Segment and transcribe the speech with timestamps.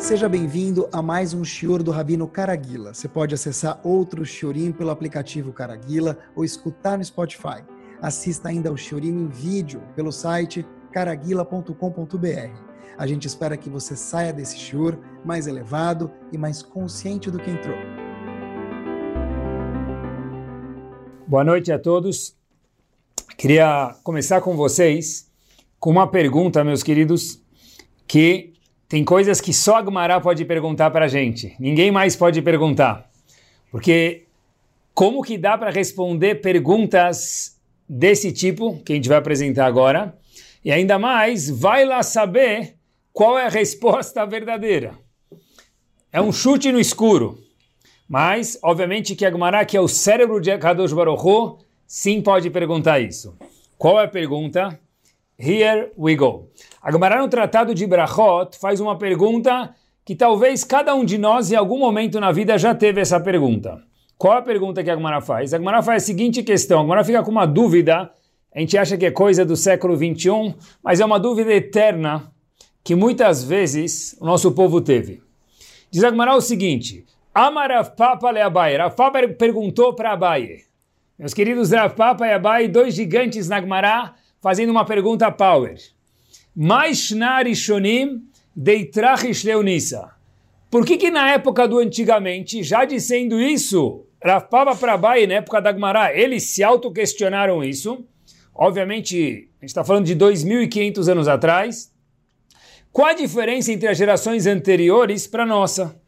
[0.00, 2.94] Seja bem-vindo a mais um Shior do Rabino Caraguila.
[2.94, 7.62] Você pode acessar outro Shiorim pelo aplicativo Caraguila ou escutar no Spotify.
[8.00, 12.50] Assista ainda ao Shiorim em vídeo pelo site caraguila.com.br.
[12.96, 17.50] A gente espera que você saia desse Shior mais elevado e mais consciente do que
[17.50, 17.76] entrou.
[21.26, 22.34] Boa noite a todos.
[23.36, 25.30] Queria começar com vocês
[25.78, 27.42] com uma pergunta, meus queridos,
[28.08, 28.54] que
[28.90, 31.54] tem coisas que só a pode perguntar para a gente.
[31.60, 33.08] Ninguém mais pode perguntar.
[33.70, 34.24] Porque
[34.92, 37.56] como que dá para responder perguntas
[37.88, 40.18] desse tipo, que a gente vai apresentar agora?
[40.64, 42.74] E ainda mais, vai lá saber
[43.12, 44.98] qual é a resposta verdadeira.
[46.12, 47.38] É um chute no escuro.
[48.08, 53.38] Mas, obviamente, que a que é o cérebro de Kadosh Baruch sim pode perguntar isso.
[53.78, 54.80] Qual é a pergunta?
[55.42, 56.50] Here we go.
[56.82, 61.50] A Gemara no Tratado de Brachot faz uma pergunta que talvez cada um de nós
[61.50, 63.82] em algum momento na vida já teve essa pergunta.
[64.18, 65.54] Qual a pergunta que a Gemara faz?
[65.54, 68.10] A Gemara faz a seguinte questão, a Gemara fica com uma dúvida,
[68.54, 70.52] a gente acha que é coisa do século 21,
[70.84, 72.30] mas é uma dúvida eterna
[72.84, 75.22] que muitas vezes o nosso povo teve.
[75.90, 80.64] Diz a Gemara o seguinte, Amarav Papa le Abaye, Rav Papa perguntou para Abaye,
[81.18, 85.76] meus queridos Rav Papa e Abaye, dois gigantes na Gemara, fazendo uma pergunta power.
[86.54, 88.22] Maishnar Shonim
[88.54, 90.10] Deitrachish Leonissa.
[90.70, 95.72] Por que que na época do antigamente, já dizendo isso, Rafava Prabai, na época da
[95.72, 98.04] Gmará, eles se auto-questionaram isso?
[98.54, 101.92] Obviamente, a gente está falando de 2.500 anos atrás.
[102.92, 106.00] Qual a diferença entre as gerações anteriores para a nossa?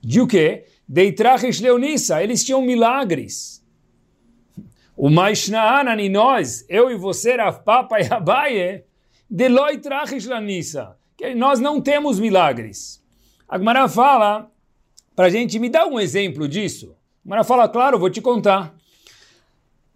[0.00, 0.64] De o quê?
[0.88, 3.63] Deitrachish Leonissa, eles tinham milagres.
[4.96, 8.84] O Maishna'anan e nós, eu e você, Rav Papa e Abaye,
[9.28, 13.04] Deloi Trachish Lanissa, que nós não temos milagres.
[13.48, 14.50] A Gemara fala
[15.16, 16.96] para a gente, me dá um exemplo disso.
[17.24, 18.74] A Gemara fala, claro, vou te contar.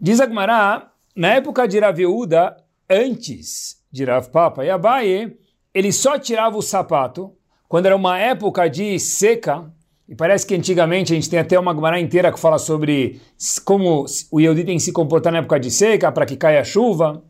[0.01, 2.57] Diz a Gemara, na época de Raveuda,
[2.89, 5.37] antes de Rav Papa e Abaye,
[5.73, 7.35] ele só tirava o sapato
[7.69, 9.71] quando era uma época de seca,
[10.09, 13.21] e parece que antigamente a gente tem até uma Gemara inteira que fala sobre
[13.63, 17.23] como o Yehudi tem que se comportar na época de seca, para que caia chuva.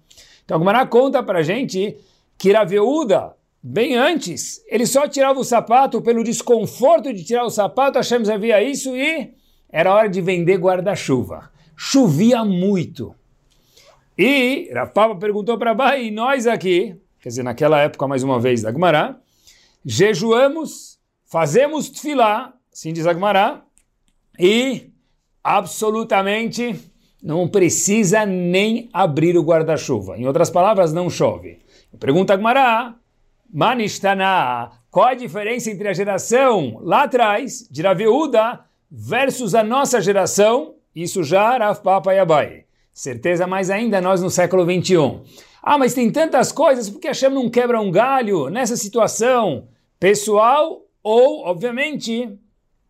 [0.44, 1.96] Então a Gemara conta para a gente
[2.38, 7.98] que Raveuda, bem antes, ele só tirava o sapato pelo desconforto de tirar o sapato,
[7.98, 9.32] Hashem via isso e
[9.68, 11.50] era hora de vender guarda-chuva.
[11.76, 13.12] Chovia muito.
[14.16, 18.62] E Rafava perguntou para Bai, e nós aqui, quer dizer, naquela época, mais uma vez,
[18.62, 19.18] da Gemara,
[19.84, 23.64] jejuamos, fazemos tefilá, Assim diz Agmará.
[24.38, 24.92] E
[25.42, 26.78] absolutamente
[27.20, 30.16] não precisa nem abrir o guarda-chuva.
[30.16, 31.58] Em outras palavras, não chove.
[31.98, 32.94] Pergunta Agmará,
[33.52, 40.76] Manistana, qual a diferença entre a geração lá atrás, de Raveuda, versus a nossa geração,
[40.94, 42.64] isso já Rav Papa e Abai.
[42.92, 45.24] Certeza mais ainda nós no século 21.
[45.60, 49.66] Ah, mas tem tantas coisas, por que Hashem não quebra um galho nessa situação
[49.98, 52.38] pessoal ou, obviamente,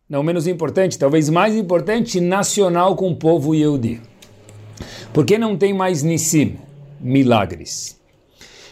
[0.09, 4.01] não menos importante, talvez mais importante, nacional com o povo Yehudi.
[5.13, 6.57] Por que não tem mais Nissim,
[6.99, 8.01] milagres?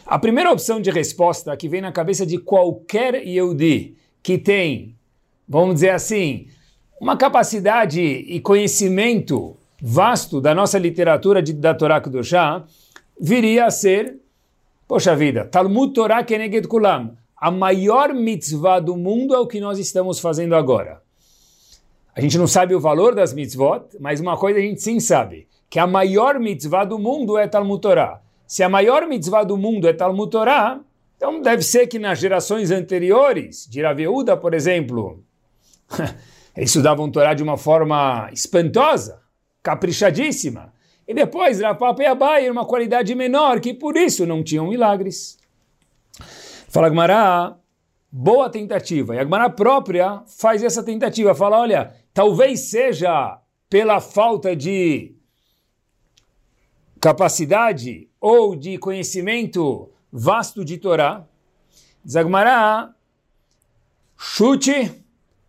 [0.03, 4.95] A primeira opção de resposta que vem na cabeça de qualquer Yehudi que tem,
[5.47, 6.47] vamos dizer assim,
[6.99, 12.65] uma capacidade e conhecimento vasto da nossa literatura de, da Torá Kedoshá,
[13.19, 14.17] viria a ser,
[14.87, 19.77] poxa vida, Talmud Torah Keneged Kulam, a maior mitzvah do mundo é o que nós
[19.77, 21.05] estamos fazendo agora.
[22.17, 25.47] A gente não sabe o valor das mitzvot, mas uma coisa a gente sim sabe,
[25.69, 28.23] que a maior mitzvah do mundo é Talmud Torah.
[28.47, 30.79] Se a maior mitzvah do mundo é Talmud Torah,
[31.15, 35.23] então deve ser que nas gerações anteriores, de Raveuda, por exemplo,
[36.57, 39.21] eles estudavam Torá de uma forma espantosa,
[39.61, 40.73] caprichadíssima.
[41.07, 45.37] E depois, Rapapa e Abai, uma qualidade menor, que por isso não tinham milagres.
[46.67, 47.55] Fala Gmará,
[48.11, 49.15] boa tentativa.
[49.15, 55.13] E a Gmará própria faz essa tentativa, fala, olha, Talvez seja pela falta de
[56.99, 61.27] capacidade ou de conhecimento vasto de Torá.
[62.09, 62.91] Zagmará,
[64.17, 64.91] chute,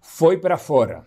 [0.02, 1.06] foi para fora.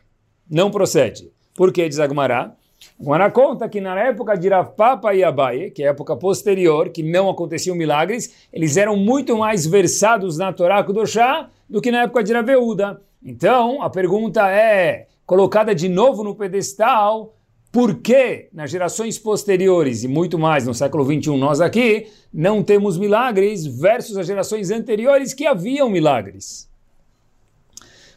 [0.50, 1.32] Não procede.
[1.54, 2.56] Por que, diz Agmará?
[3.00, 6.90] Agmará conta que na época de Rav Papa e Abaye, que é a época posterior,
[6.90, 12.02] que não aconteciam milagres, eles eram muito mais versados na Torá Kudoshá do que na
[12.02, 13.00] época de Raveuda.
[13.24, 17.38] Então, a pergunta é, colocada de novo no pedestal,
[17.72, 23.66] porque nas gerações posteriores e muito mais no século 21 nós aqui não temos milagres
[23.66, 26.70] versus as gerações anteriores que haviam milagres.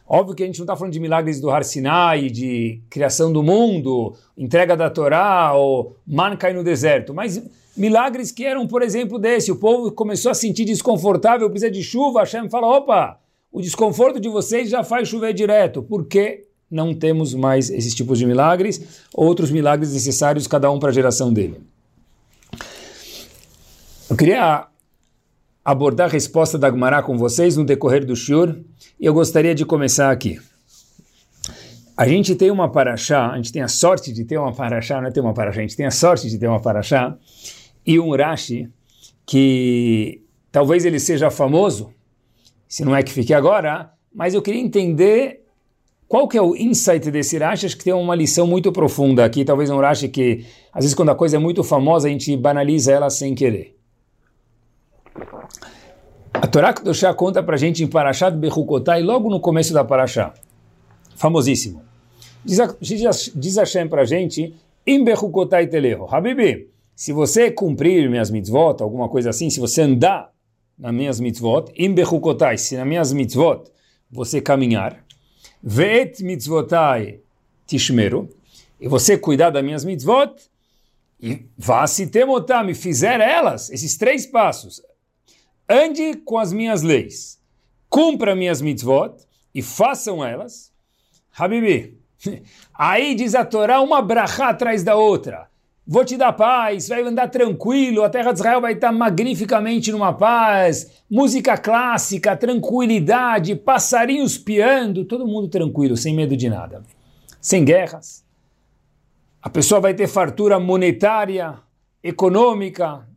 [0.05, 3.41] Óbvio que a gente não está falando de milagres do Har Sinai, de criação do
[3.41, 7.41] mundo, entrega da Torá, ou man cai no deserto, mas
[7.77, 9.53] milagres que eram, por exemplo, desse.
[9.53, 13.21] O povo começou a sentir desconfortável, precisa de chuva, Hashem fala, opa,
[13.53, 15.81] o desconforto de vocês já faz chover direto.
[15.81, 19.03] Por que não temos mais esses tipos de milagres?
[19.13, 21.61] Outros milagres necessários, cada um para a geração dele.
[24.09, 24.67] Eu queria
[25.63, 28.55] abordar a resposta da Gmará com vocês no decorrer do Shur,
[28.99, 30.39] e eu gostaria de começar aqui.
[31.97, 35.07] A gente tem uma paraxá, a gente tem a sorte de ter uma paraxá, não
[35.07, 37.17] é ter uma paraxá, a gente tem a sorte de ter uma paraxá,
[37.85, 38.69] e um Rashi,
[39.25, 40.21] que
[40.51, 41.91] talvez ele seja famoso,
[42.67, 45.44] se não é que fique agora, mas eu queria entender
[46.07, 49.43] qual que é o insight desse Rashi, acho que tem uma lição muito profunda aqui,
[49.43, 52.91] talvez um Rashi que, às vezes quando a coisa é muito famosa, a gente banaliza
[52.91, 53.75] ela sem querer.
[56.33, 60.33] A Torá Kedoshá conta para a gente em Parashat Bechukotai, logo no começo da Parashá.
[61.15, 61.81] Famosíssimo.
[62.43, 64.53] Diz, diz, diz Hashem para a gente,
[64.85, 66.05] em Bechukotai Teleho.
[66.09, 70.29] Habibi, se você cumprir minhas mitzvot, alguma coisa assim, se você andar
[70.77, 73.63] nas minhas mitzvot, em Bechukotai, se nas minhas mitzvot
[74.11, 75.04] você caminhar,
[75.67, 77.21] Veet mitzvotai
[77.65, 78.29] tishmeru,
[78.79, 80.35] e você cuidar das minhas mitzvot,
[81.19, 84.79] e vá se temotar, me fizer elas, esses três passos,
[85.67, 87.41] ande com as minhas leis,
[87.89, 89.15] cumpra minhas mitzvot
[89.55, 90.71] e façam elas.
[91.35, 91.97] Habibi,
[92.71, 95.49] aí diz a Torá uma brachá atrás da outra.
[95.87, 100.11] Vou te dar paz, vai andar tranquilo, a terra de Israel vai estar magnificamente numa
[100.11, 106.83] paz, música clássica, tranquilidade, passarinhos piando, todo mundo tranquilo, sem medo de nada.
[107.39, 108.25] Sem guerras.
[109.39, 111.59] A pessoa vai ter fartura monetária,
[112.01, 113.07] econômica,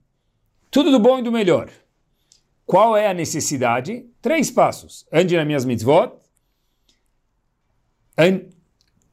[0.70, 1.70] tudo do bom e do melhor.
[2.66, 4.04] Qual é a necessidade?
[4.20, 5.06] Três passos.
[5.10, 6.12] Ande nas minhas mitzvot,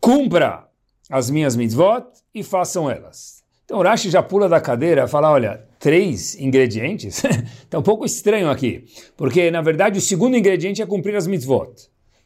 [0.02, 0.68] cumpra
[1.10, 3.35] as minhas mitzvot e façam elas.
[3.66, 7.24] Então Rashi já pula da cadeira e fala, olha, três ingredientes?
[7.24, 8.86] Está um pouco estranho aqui,
[9.18, 11.74] porque na verdade o segundo ingrediente é cumprir as mitzvot.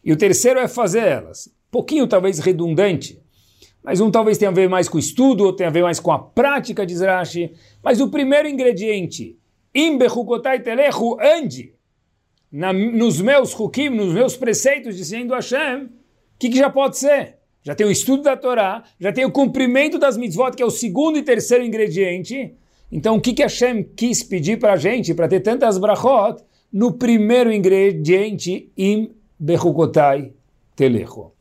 [0.04, 1.50] E o terceiro é fazer elas.
[1.72, 3.22] Pouquinho talvez redundante,
[3.84, 6.00] mas um talvez tenha a ver mais com o estudo, ou tenha a ver mais
[6.00, 7.54] com a prática, diz Rashi.
[7.82, 9.40] Mas o primeiro ingrediente
[9.74, 11.74] Imbechukotai telechu, ande
[12.52, 15.90] nos meus hukim, nos meus preceitos, dizendo Hashem, o
[16.40, 17.39] que, que já pode ser?
[17.70, 20.72] Já tem o estudo da Torá, já tem o cumprimento das mitzvot, que é o
[20.72, 22.56] segundo e terceiro ingrediente.
[22.92, 26.44] Então, o que, que Hashem quis pedir para a gente, para ter tantas brachot,
[26.74, 30.34] no primeiro ingrediente, im bechukotai
[30.76, 31.32] telecho.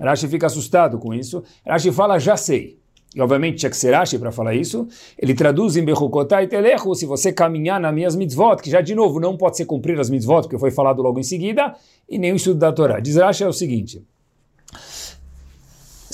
[0.00, 1.44] Rashi fica assustado com isso.
[1.66, 2.78] Rashi fala, já sei
[3.14, 7.06] e obviamente tinha que ser Rashi para falar isso, ele traduz em Bechukotai Telechu, se
[7.06, 10.42] você caminhar nas minhas mitzvot, que já de novo não pode ser cumprir as mitzvot,
[10.42, 11.76] porque foi falado logo em seguida,
[12.08, 12.98] e nem o estudo da Torá.
[12.98, 14.02] Diz Rashi é o seguinte,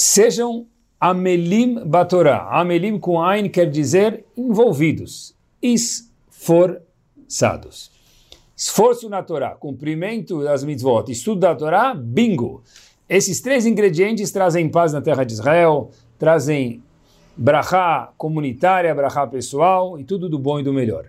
[0.01, 0.67] sejam
[0.99, 6.81] Amelim Batorá, Amelim com Ain quer dizer envolvidos, esforçados.
[8.57, 12.63] Esforço na Torá, cumprimento das mitzvot, estudo da Torá, bingo.
[13.09, 16.83] Esses três ingredientes trazem paz na terra de Israel, trazem
[17.37, 21.07] brachá comunitária, brachá pessoal e tudo do bom e do melhor.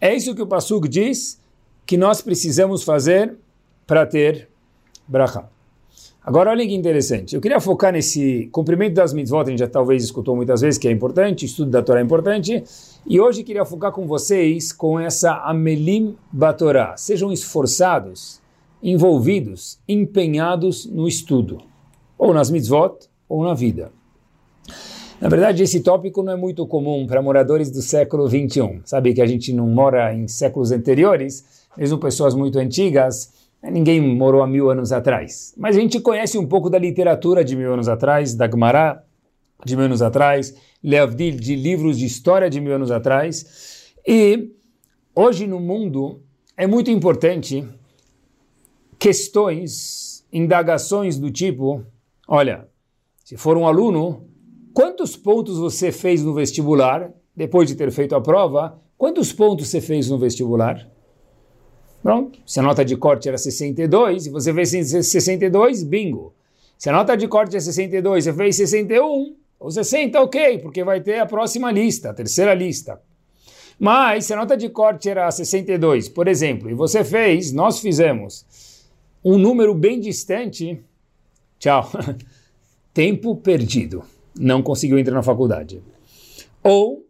[0.00, 1.40] É isso que o Pasuk diz
[1.86, 3.36] que nós precisamos fazer
[3.86, 4.48] para ter
[5.08, 5.53] brachá.
[6.26, 7.34] Agora, olha que interessante.
[7.34, 10.88] Eu queria focar nesse cumprimento das mitzvot, a gente já talvez escutou muitas vezes que
[10.88, 12.64] é importante, estudo da Torá é importante,
[13.06, 16.96] e hoje queria focar com vocês com essa Amelim Batorá.
[16.96, 18.40] Sejam esforçados,
[18.82, 21.58] envolvidos, empenhados no estudo,
[22.16, 23.92] ou nas mitzvot, ou na vida.
[25.20, 28.80] Na verdade, esse tópico não é muito comum para moradores do século 21.
[28.86, 31.44] Sabe que a gente não mora em séculos anteriores,
[31.76, 33.30] mesmo pessoas muito antigas,
[33.70, 35.54] ninguém morou há mil anos atrás.
[35.56, 39.04] Mas a gente conhece um pouco da literatura de mil anos atrás, da Gemara
[39.64, 43.94] de mil anos atrás, Leavdil, de livros de história de mil anos atrás.
[44.06, 44.52] E
[45.14, 46.22] hoje no mundo
[46.56, 47.66] é muito importante
[48.98, 51.84] questões, indagações do tipo,
[52.28, 52.68] olha,
[53.24, 54.28] se for um aluno
[54.74, 58.76] Quantos pontos você fez no vestibular, depois de ter feito a prova?
[58.98, 60.90] Quantos pontos você fez no vestibular?
[62.04, 62.38] Pronto.
[62.44, 66.34] Se a nota de corte era 62, e você fez 62, bingo.
[66.76, 71.00] Se a nota de corte é 62, você fez 61, ou 60, ok, porque vai
[71.00, 73.00] ter a próxima lista, a terceira lista.
[73.78, 78.44] Mas se a nota de corte era 62, por exemplo, e você fez, nós fizemos
[79.24, 80.78] um número bem distante,
[81.58, 81.90] tchau,
[82.92, 84.04] tempo perdido
[84.38, 85.82] não conseguiu entrar na faculdade.
[86.62, 87.03] Ou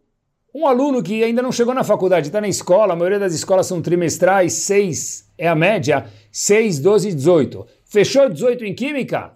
[0.55, 3.67] um aluno que ainda não chegou na faculdade, está na escola, a maioria das escolas
[3.67, 7.67] são trimestrais, seis é a média, 6, 12 e 18.
[7.83, 9.33] Fechou 18 em Química?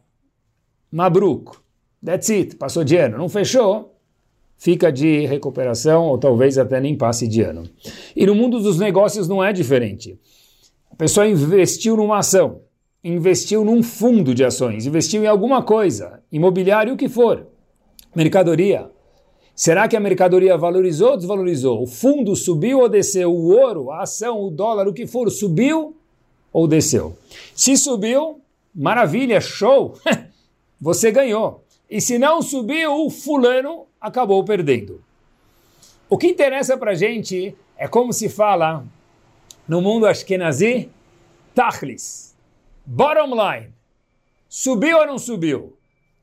[0.90, 1.58] Mabruk.
[2.04, 2.56] That's it.
[2.56, 3.18] Passou de ano.
[3.18, 3.98] Não fechou?
[4.58, 7.64] Fica de recuperação ou talvez até nem passe de ano.
[8.16, 10.18] E no mundo dos negócios não é diferente.
[10.90, 12.62] A pessoa investiu numa ação,
[13.04, 17.46] investiu num fundo de ações, investiu em alguma coisa, imobiliário, o que for,
[18.16, 18.90] mercadoria.
[19.60, 21.84] Será que a mercadoria valorizou ou desvalorizou?
[21.84, 23.30] O fundo subiu ou desceu?
[23.30, 25.98] O ouro, a ação, o dólar, o que for, subiu
[26.54, 27.18] ou desceu?
[27.54, 28.40] Se subiu,
[28.74, 30.00] maravilha, show!
[30.80, 31.62] Você ganhou.
[31.90, 35.04] E se não subiu, o fulano acabou perdendo.
[36.10, 38.86] O que interessa para gente é como se fala
[39.68, 40.90] no mundo ashkenazi,
[41.54, 42.34] tachlis,
[42.86, 43.74] bottom line.
[44.48, 45.76] Subiu ou não subiu?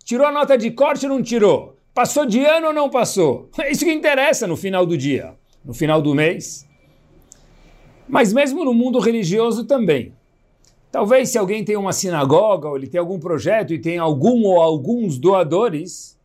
[0.02, 1.75] Tirou a nota de corte ou não tirou?
[1.96, 3.48] Passou de ano ou não passou?
[3.58, 5.32] É isso que interessa no final do dia,
[5.64, 6.68] no final do mês.
[8.06, 10.12] Mas mesmo no mundo religioso também.
[10.92, 14.60] Talvez se alguém tem uma sinagoga ou ele tem algum projeto e tem algum ou
[14.60, 16.18] alguns doadores,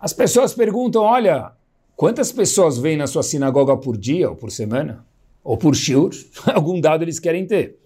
[0.00, 1.52] as pessoas perguntam, olha,
[1.94, 5.06] quantas pessoas vêm na sua sinagoga por dia ou por semana?
[5.44, 6.10] Ou por shiur?
[6.52, 7.78] Algum dado eles querem ter.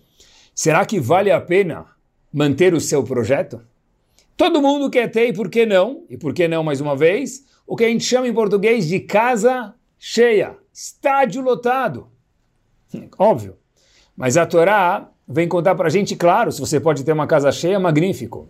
[0.55, 1.85] Será que vale a pena
[2.33, 3.61] manter o seu projeto?
[4.37, 6.05] Todo mundo quer ter, e por que não?
[6.11, 7.45] E por que não, mais uma vez?
[7.67, 12.09] O que a gente chama em português de casa cheia, estádio lotado.
[13.19, 13.57] Óbvio.
[14.17, 17.51] Mas a Torá vem contar para a gente, claro, se você pode ter uma casa
[17.51, 18.49] cheia, magnífico.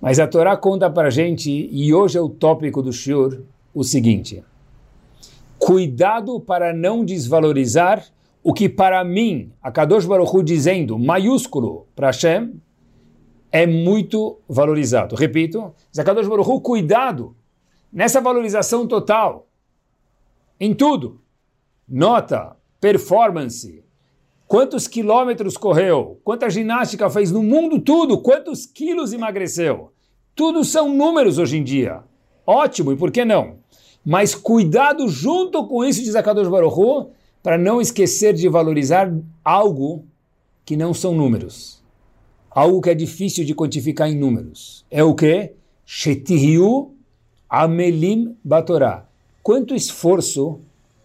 [0.00, 3.42] Mas a Torá conta para a gente, e hoje é o tópico do Shur,
[3.74, 4.42] o seguinte:
[5.58, 8.04] cuidado para não desvalorizar
[8.42, 12.54] o que para mim, a Kadosh Baruch dizendo, maiúsculo para Hashem,
[13.50, 15.16] é muito valorizado.
[15.16, 17.36] Repito, Zakadosh Baruch cuidado
[17.92, 19.46] nessa valorização total,
[20.60, 21.20] em tudo.
[21.88, 23.82] Nota, performance,
[24.46, 29.92] quantos quilômetros correu, quanta ginástica fez no mundo, tudo, quantos quilos emagreceu.
[30.34, 32.02] Tudo são números hoje em dia.
[32.46, 33.56] Ótimo, e por que não?
[34.04, 37.10] Mas cuidado junto com isso de Zakadosh Baruch
[37.42, 39.12] para não esquecer de valorizar
[39.44, 40.04] algo
[40.64, 41.77] que não são números
[42.50, 44.84] algo que é difícil de quantificar em números.
[44.90, 45.52] É o que?
[45.84, 46.94] Shetihiu
[47.48, 49.06] amelim batorá.
[49.42, 50.60] Quanto esforço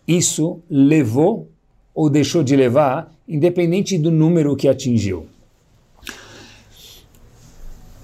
[0.08, 1.50] isso levou
[1.94, 5.28] ou deixou de levar, independente do número que atingiu.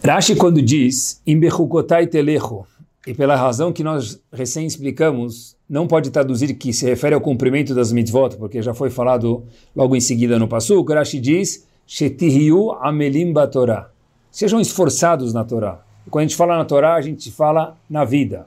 [0.03, 2.65] Rashi, quando diz, Imbechukotai telecho,
[3.05, 7.75] e pela razão que nós recém explicamos, não pode traduzir que se refere ao cumprimento
[7.75, 9.43] das mitzvot, porque já foi falado
[9.75, 13.89] logo em seguida no Passuk, Rashi diz, Shetihiu amelim batorá.
[14.29, 15.83] Sejam esforçados na Torá.
[16.11, 18.45] Quando a gente fala na Torá, a gente fala na vida.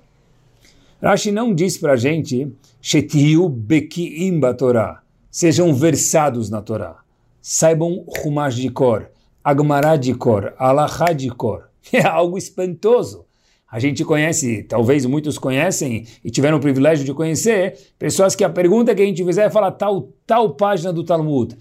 [1.02, 5.02] Rashi não diz para a gente Shetihiu bekiim batorá.
[5.28, 6.98] Sejam versados na Torá.
[7.40, 9.10] Saibam Humash de cor,
[9.42, 11.68] Agmará de cor, Alahá de cor.
[11.92, 13.24] É algo espantoso.
[13.68, 18.48] A gente conhece, talvez muitos conhecem e tiveram o privilégio de conhecer, pessoas que a
[18.48, 21.56] pergunta que a gente fizer é falar tal, tal página do Talmud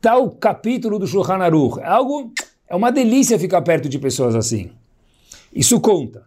[0.00, 1.80] tal capítulo do Shulchan Aruch.
[1.80, 2.32] É algo,
[2.68, 4.70] é uma delícia ficar perto de pessoas assim.
[5.52, 6.26] Isso conta.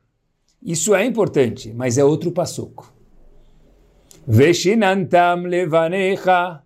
[0.62, 2.94] Isso é importante, mas é outro passuco.
[4.28, 6.62] Veshinantam levanecha.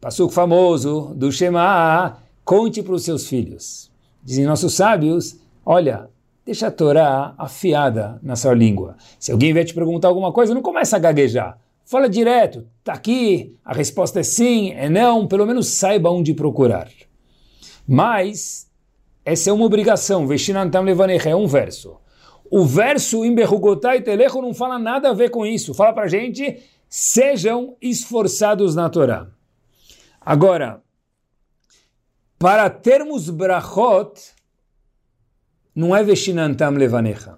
[0.00, 2.18] Passuco famoso do Shema.
[2.44, 3.90] Conte para os seus filhos.
[4.22, 6.08] Dizem nossos sábios, olha,
[6.44, 8.96] deixa a Torá afiada na sua língua.
[9.18, 11.58] Se alguém vier te perguntar alguma coisa, não começa a gaguejar.
[11.90, 16.88] Fala direto, está aqui, a resposta é sim, é não, pelo menos saiba onde procurar.
[17.84, 18.70] Mas,
[19.24, 21.96] essa é uma obrigação, Veshinantam Levanecha, é um verso.
[22.48, 26.62] O verso em Berrugotai Telecho não fala nada a ver com isso, fala para gente,
[26.88, 29.26] sejam esforçados na Torá.
[30.20, 30.80] Agora,
[32.38, 34.12] para termos brachot,
[35.74, 37.36] não é Veshinantam Levanecha.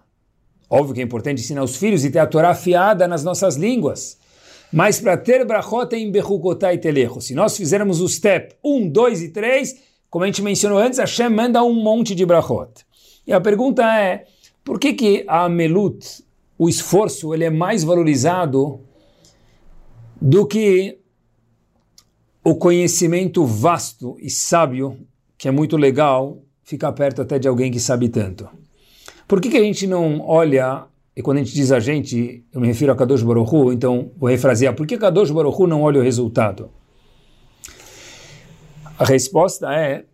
[0.69, 4.21] Óbvio que é importante ensinar os filhos e ter a Torá afiada nas nossas línguas.
[4.73, 9.29] Mas para ter brachot em Bechukotai Telecho, se nós fizermos o step 1, 2 e
[9.29, 9.77] 3,
[10.09, 12.87] como a gente mencionou antes, Hashem manda um monte de brachot.
[13.27, 14.25] E a pergunta é,
[14.65, 16.25] por que que a Melut,
[16.59, 18.81] o esforço, ele é mais valorizado
[20.21, 20.99] do que
[22.43, 24.97] o conhecimento vasto e sábio,
[25.37, 28.49] que é muito legal, ficar perto até de alguém que sabe tanto?
[29.29, 32.61] Por que, que a gente não olha e quando a gente diz a gente, eu
[32.61, 35.83] me refiro a Kadosh Baruch Hu, então vou refrasear, por que Kadosh Baruch Hu não
[35.83, 36.71] olha o resultado?
[38.99, 40.05] A resposta é,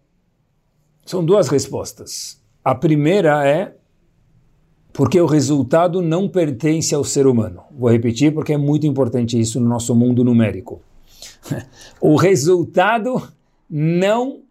[1.05, 2.43] são duas respostas.
[2.65, 3.77] A primeira é,
[4.93, 7.63] porque o resultado não pertence ao ser humano.
[7.71, 10.83] Vou repetir porque é muito importante isso no nosso mundo numérico.
[12.01, 13.23] O resultado
[13.69, 14.43] não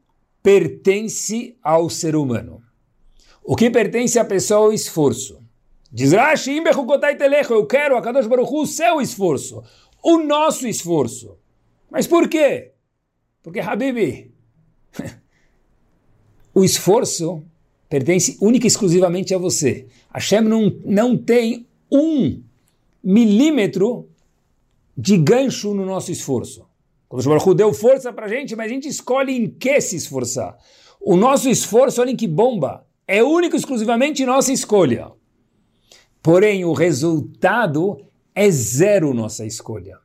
[0.42, 2.62] pertence ao ser humano.
[3.44, 5.40] O que pertence à pessoa é o esforço.
[5.92, 6.62] Diz Rashi,
[7.50, 9.64] eu quero a Kadosh Baruch Hu, o seu esforço,
[10.04, 11.38] o nosso esforço.
[11.90, 12.72] Mas por quê?
[13.42, 14.32] Porque, Habibi,
[16.54, 17.44] o esforço
[17.90, 19.88] pertence única e exclusivamente a você.
[20.14, 22.42] Hashem não, não tem um
[23.02, 24.10] milímetro
[24.98, 26.68] de gancho no nosso esforço.
[27.10, 30.58] O Baruch deu força para a gente, mas a gente escolhe em que se esforçar.
[31.00, 35.12] O nosso esforço, olhem que bomba, é único e exclusivamente nossa escolha.
[36.28, 38.06] Porém, o resultado
[38.36, 39.98] é zero nossa escolha.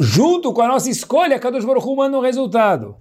[0.00, 2.96] Junto com a nossa escolha, Kadosh Baruch Hu manda um resultado.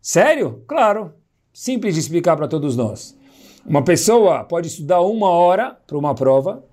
[0.00, 0.62] Sério?
[0.64, 1.12] Claro.
[1.52, 3.18] Simples de explicar para todos nós.
[3.66, 6.64] Uma pessoa pode estudar uma hora para uma prova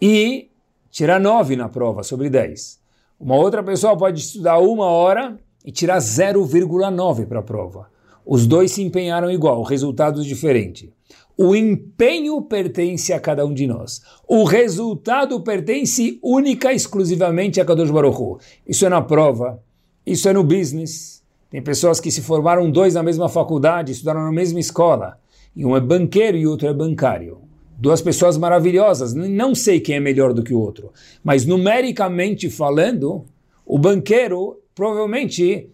[0.00, 0.50] e
[0.90, 2.80] tirar nove na prova sobre 10.
[3.20, 7.90] Uma outra pessoa pode estudar uma hora e tirar 0,9 para a prova.
[8.24, 10.95] Os dois se empenharam igual, resultados diferentes.
[11.38, 14.00] O empenho pertence a cada um de nós.
[14.26, 18.38] O resultado pertence única e exclusivamente a Kadosh Baruch Hu.
[18.66, 19.62] Isso é na prova,
[20.06, 21.22] isso é no business.
[21.50, 25.18] Tem pessoas que se formaram dois na mesma faculdade, estudaram na mesma escola.
[25.54, 27.38] E um é banqueiro e outro é bancário.
[27.78, 30.90] Duas pessoas maravilhosas, não sei quem é melhor do que o outro.
[31.22, 33.26] Mas numericamente falando,
[33.66, 35.68] o banqueiro provavelmente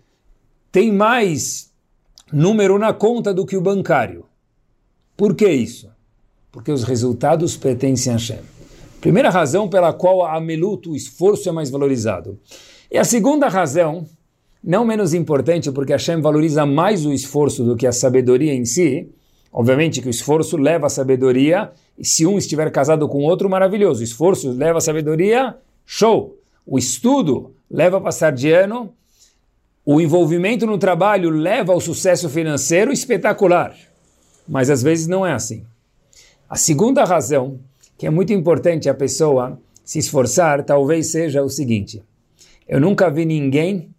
[0.72, 1.70] tem mais
[2.32, 4.24] número na conta do que o bancário.
[5.22, 5.88] Por que isso?
[6.50, 8.40] Porque os resultados pertencem a Hashem.
[9.00, 12.40] Primeira razão pela qual a Amelut, o esforço, é mais valorizado.
[12.90, 14.04] E a segunda razão,
[14.64, 19.12] não menos importante, porque Hashem valoriza mais o esforço do que a sabedoria em si.
[19.52, 24.00] Obviamente que o esforço leva a sabedoria, e se um estiver casado com outro, maravilhoso.
[24.00, 25.54] O esforço leva a sabedoria,
[25.86, 26.36] show.
[26.66, 28.92] O estudo leva a passar de ano,
[29.86, 33.72] o envolvimento no trabalho leva ao sucesso financeiro espetacular.
[34.48, 35.64] Mas às vezes não é assim.
[36.48, 37.58] A segunda razão,
[37.96, 42.02] que é muito importante a pessoa se esforçar, talvez seja o seguinte:
[42.68, 43.90] eu nunca vi ninguém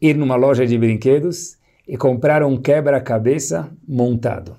[0.00, 4.56] ir numa loja de brinquedos e comprar um quebra-cabeça montado.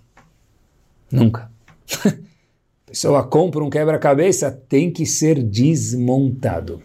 [1.12, 1.52] Nunca.
[2.06, 6.82] a pessoa compra um quebra-cabeça, tem que ser desmontado.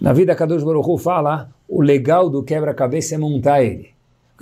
[0.00, 3.91] Na vida, Kadosh Baruch Hu fala o legal do quebra-cabeça é montar ele.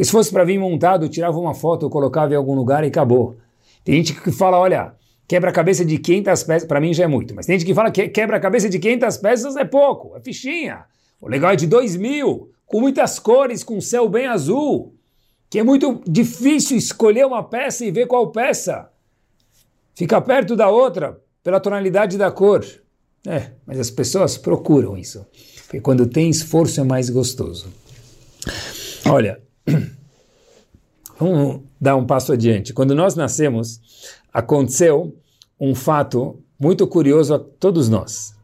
[0.01, 2.83] Porque se fosse para vir montado, eu tirava uma foto, eu colocava em algum lugar
[2.85, 3.37] e acabou.
[3.85, 4.95] Tem gente que fala, olha,
[5.29, 8.09] quebra-cabeça de 500 peças, para mim já é muito, mas tem gente que fala que
[8.09, 10.87] quebra-cabeça de 500 peças é pouco, é fichinha.
[11.21, 14.95] O legal é de 2 mil, com muitas cores, com céu bem azul,
[15.51, 18.89] que é muito difícil escolher uma peça e ver qual peça.
[19.95, 22.65] Fica perto da outra, pela tonalidade da cor.
[23.27, 25.27] É, mas as pessoas procuram isso.
[25.67, 27.69] Porque quando tem esforço é mais gostoso.
[29.05, 29.39] Olha,
[31.19, 32.73] vamos dar um passo adiante.
[32.73, 33.81] Quando nós nascemos,
[34.33, 35.15] aconteceu
[35.59, 38.35] um fato muito curioso a todos nós.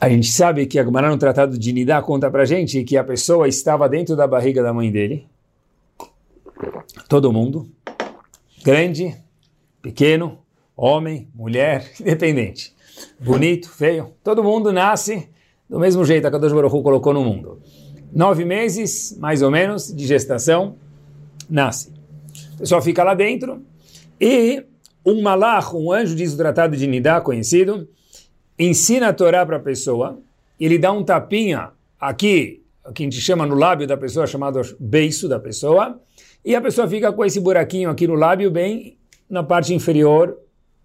[0.00, 3.02] A gente sabe que a Gemara no Tratado de Nidá conta pra gente que a
[3.02, 5.26] pessoa estava dentro da barriga da mãe dele.
[7.08, 7.68] Todo mundo.
[8.62, 9.16] Grande,
[9.82, 10.38] pequeno,
[10.76, 12.76] homem, mulher, independente
[13.18, 14.12] bonito, feio.
[14.22, 15.28] Todo mundo nasce
[15.68, 17.60] do mesmo jeito que a Kadosh Baruch colocou no mundo.
[18.12, 20.76] Nove meses, mais ou menos, de gestação,
[21.48, 21.92] nasce.
[22.54, 23.62] A pessoa fica lá dentro
[24.20, 24.64] e
[25.04, 27.88] um malach, um anjo, diz o tratado de Nidá, conhecido,
[28.58, 30.18] ensina a Torá para a pessoa,
[30.58, 32.62] ele dá um tapinha aqui,
[32.94, 36.00] que a gente chama no lábio da pessoa, chamado beiço da pessoa,
[36.44, 38.96] e a pessoa fica com esse buraquinho aqui no lábio, bem
[39.28, 40.36] na parte inferior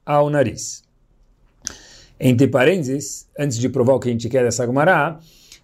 [0.06, 0.84] ao nariz.
[2.20, 5.20] Entre parênteses, antes de provar o que a gente quer dessa Gemara,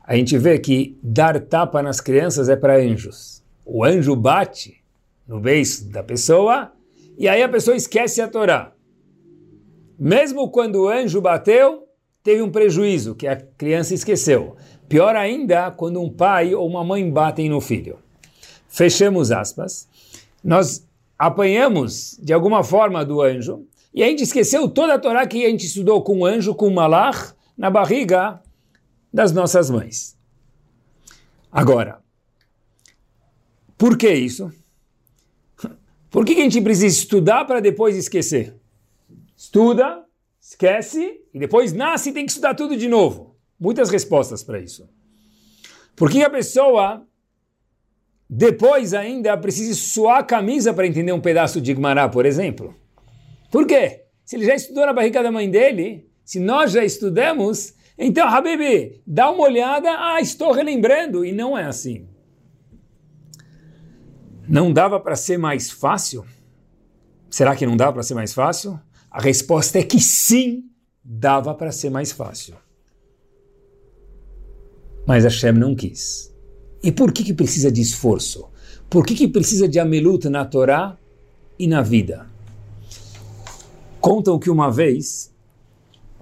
[0.10, 3.44] a gente vê que dar tapa nas crianças é para anjos.
[3.64, 4.84] O anjo bate
[5.28, 6.72] no beiço da pessoa
[7.16, 8.74] e aí a pessoa esquece a Torá.
[10.00, 11.88] Mesmo quando o anjo bateu,
[12.24, 14.56] teve um prejuízo, que a criança esqueceu.
[14.88, 18.00] Pior ainda, quando um pai ou uma mãe batem no filho.
[18.68, 19.88] Fechamos aspas.
[20.44, 20.88] Nós
[21.20, 25.50] apanhamos de alguma forma do anjo, e a gente esqueceu toda a Torá que a
[25.50, 28.42] gente estudou com um anjo, com um malach, na barriga
[29.14, 30.18] das nossas mães.
[31.52, 32.02] Agora,
[33.78, 34.52] por que isso?
[36.10, 38.56] Por que a gente precisa estudar para depois esquecer?
[39.36, 40.04] Estuda,
[40.40, 43.36] esquece e depois nasce e tem que estudar tudo de novo.
[43.60, 44.90] Muitas respostas para isso.
[45.96, 47.06] Por que a pessoa
[48.30, 52.76] depois ainda precisa suar a camisa para entender um pedaço de Igmará, por exemplo?
[53.52, 54.06] Por quê?
[54.24, 59.02] Se ele já estudou na barriga da mãe dele, se nós já estudamos, então, Habibi,
[59.06, 62.08] dá uma olhada, ah, estou relembrando, e não é assim.
[64.48, 66.26] Não dava para ser mais fácil?
[67.30, 68.80] Será que não dá para ser mais fácil?
[69.12, 70.64] A resposta é que sim,
[71.04, 72.56] dava para ser mais fácil.
[75.06, 76.34] Mas Hashem não quis.
[76.82, 78.50] E por que, que precisa de esforço?
[78.90, 80.98] Por que, que precisa de amelut na Torá
[81.60, 82.28] e na vida?
[84.00, 85.36] Contam que uma vez,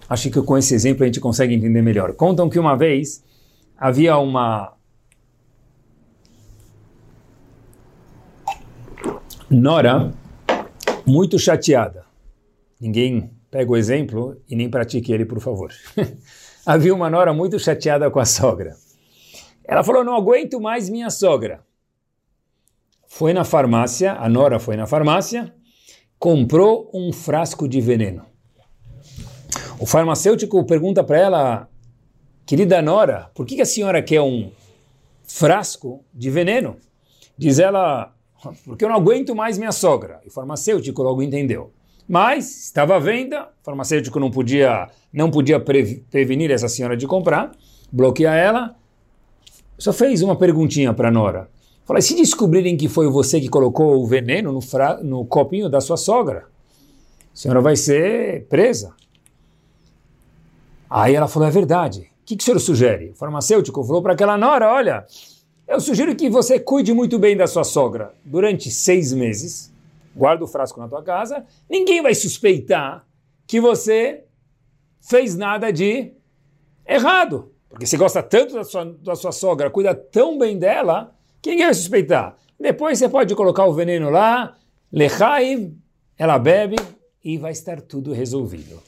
[0.09, 2.13] acho que com esse exemplo a gente consegue entender melhor.
[2.13, 3.23] Contam que uma vez
[3.77, 4.73] havia uma
[9.49, 10.13] nora
[11.05, 12.05] muito chateada.
[12.79, 15.71] Ninguém pega o exemplo e nem pratique ele, por favor.
[16.65, 18.75] havia uma nora muito chateada com a sogra.
[19.63, 21.65] Ela falou: Não aguento mais minha sogra.
[23.07, 25.53] Foi na farmácia, a nora foi na farmácia,
[26.19, 28.25] comprou um frasco de veneno.
[29.79, 31.69] O farmacêutico pergunta para ela,
[32.47, 34.49] querida Nora, por que a senhora quer um
[35.23, 36.77] frasco de veneno?
[37.37, 38.11] Diz ela,
[38.65, 40.19] porque eu não aguento mais minha sogra.
[40.25, 41.71] E o farmacêutico logo entendeu.
[42.09, 47.51] Mas estava à venda, o farmacêutico não podia, não podia prevenir essa senhora de comprar,
[47.91, 48.75] bloquear ela.
[49.77, 51.49] Só fez uma perguntinha para Nora.
[51.85, 54.59] Falei, se descobrirem que foi você que colocou o veneno no,
[55.03, 56.45] no copinho da sua sogra,
[57.31, 58.95] a senhora vai ser presa.
[60.89, 62.09] Aí ela falou, é verdade.
[62.21, 63.11] O que, que o senhor sugere?
[63.11, 65.05] O farmacêutico falou para aquela nora, olha,
[65.67, 69.73] eu sugiro que você cuide muito bem da sua sogra durante seis meses,
[70.15, 73.05] guarda o frasco na tua casa, ninguém vai suspeitar
[73.45, 74.23] que você
[75.01, 76.11] fez nada de
[76.85, 77.51] errado.
[77.69, 81.73] Porque você gosta tanto da sua, da sua sogra, cuida tão bem dela, quem vai
[81.73, 82.37] suspeitar?
[82.59, 84.57] Depois você pode colocar o veneno lá,
[84.91, 85.71] lechai,
[86.17, 86.77] ela bebe
[87.23, 88.81] e vai estar tudo resolvido.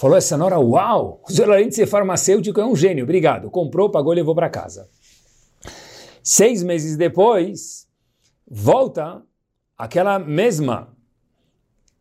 [0.00, 3.50] Falou essa nora, uau, o de ser farmacêutico é um gênio, obrigado.
[3.50, 4.88] Comprou, pagou e levou para casa.
[6.22, 7.86] Seis meses depois,
[8.50, 9.22] volta
[9.76, 10.96] aquela mesma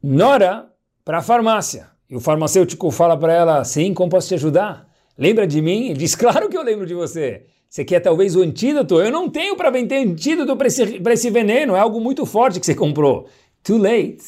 [0.01, 0.71] nora
[1.03, 1.89] para a farmácia.
[2.09, 4.87] E o farmacêutico fala para ela, sim, como posso te ajudar?
[5.17, 5.89] Lembra de mim?
[5.89, 7.47] Ele diz, claro que eu lembro de você.
[7.69, 9.01] Você quer talvez o antídoto?
[9.01, 12.65] Eu não tenho para vender antídoto para esse, esse veneno, é algo muito forte que
[12.65, 13.27] você comprou.
[13.61, 14.23] Too late.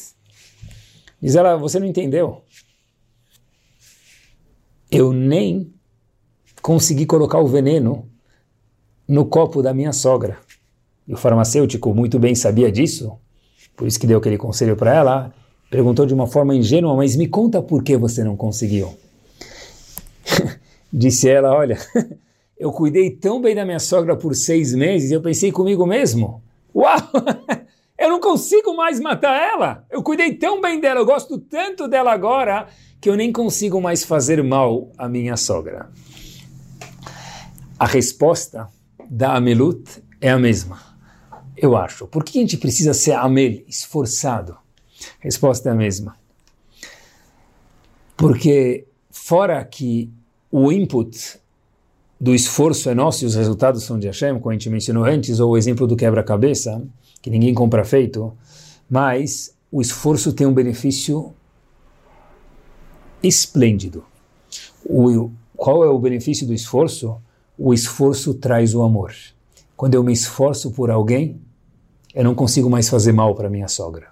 [1.22, 2.42] Diz ela, você não entendeu.
[4.92, 5.72] Eu nem
[6.60, 8.06] consegui colocar o veneno
[9.08, 10.36] no copo da minha sogra.
[11.08, 13.18] E o farmacêutico muito bem sabia disso,
[13.74, 15.34] por isso que deu aquele conselho para ela.
[15.70, 18.94] Perguntou de uma forma ingênua, mas me conta por que você não conseguiu.
[20.92, 21.78] Disse ela, olha,
[22.60, 26.42] eu cuidei tão bem da minha sogra por seis meses, eu pensei comigo mesmo,
[26.74, 26.98] uau,
[27.98, 29.86] eu não consigo mais matar ela.
[29.90, 32.68] Eu cuidei tão bem dela, eu gosto tanto dela agora,
[33.02, 35.90] que eu nem consigo mais fazer mal à minha sogra.
[37.76, 38.68] A resposta
[39.10, 40.78] da Amelut é a mesma,
[41.56, 42.06] eu acho.
[42.06, 44.52] Por que a gente precisa ser Amel, esforçado?
[44.52, 46.14] A resposta é a mesma.
[48.16, 50.08] Porque fora que
[50.48, 51.40] o input
[52.20, 55.40] do esforço é nosso e os resultados são de Hashem, como a gente mencionou antes,
[55.40, 56.80] ou o exemplo do quebra-cabeça,
[57.20, 58.32] que ninguém compra feito,
[58.88, 61.34] mas o esforço tem um benefício
[63.22, 64.04] esplêndido.
[64.84, 67.16] O, qual é o benefício do esforço?
[67.56, 69.14] O esforço traz o amor.
[69.76, 71.40] Quando eu me esforço por alguém,
[72.14, 74.08] eu não consigo mais fazer mal para minha sogra.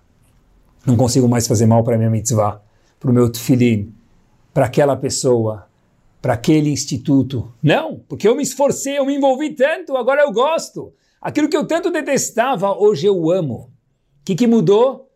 [0.86, 2.62] Não consigo mais fazer mal para minha mitzvah,
[2.98, 3.92] para o meu tefilim,
[4.54, 5.66] para aquela pessoa,
[6.20, 7.52] para aquele instituto.
[7.62, 10.92] Não, porque eu me esforcei, eu me envolvi tanto, agora eu gosto.
[11.20, 13.70] Aquilo que eu tanto detestava, hoje eu amo.
[14.20, 15.10] O que, que mudou?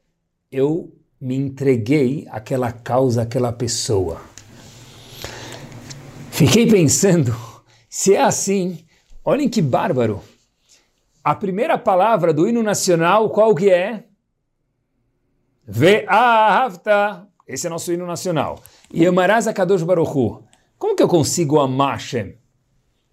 [0.51, 0.94] Eu
[1.25, 4.21] me entreguei àquela causa, àquela pessoa.
[6.31, 7.35] Fiquei pensando,
[7.89, 8.85] se é assim,
[9.25, 10.23] olhem que bárbaro.
[11.23, 14.05] A primeira palavra do hino nacional, qual que é?
[15.67, 17.27] Ve'ahavta.
[17.49, 18.63] Esse é nosso hino nacional.
[18.93, 20.45] E amarás a Kadosh Baruchu.
[20.77, 22.37] Como que eu consigo amar Hashem?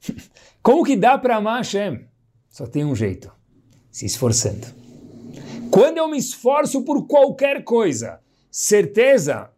[0.62, 2.06] Como que dá para amar Hashem?
[2.50, 3.32] Só tem um jeito,
[3.90, 4.81] se esforçando.
[5.72, 8.20] Quando eu me esforço por qualquer coisa,
[8.52, 9.50] certeza,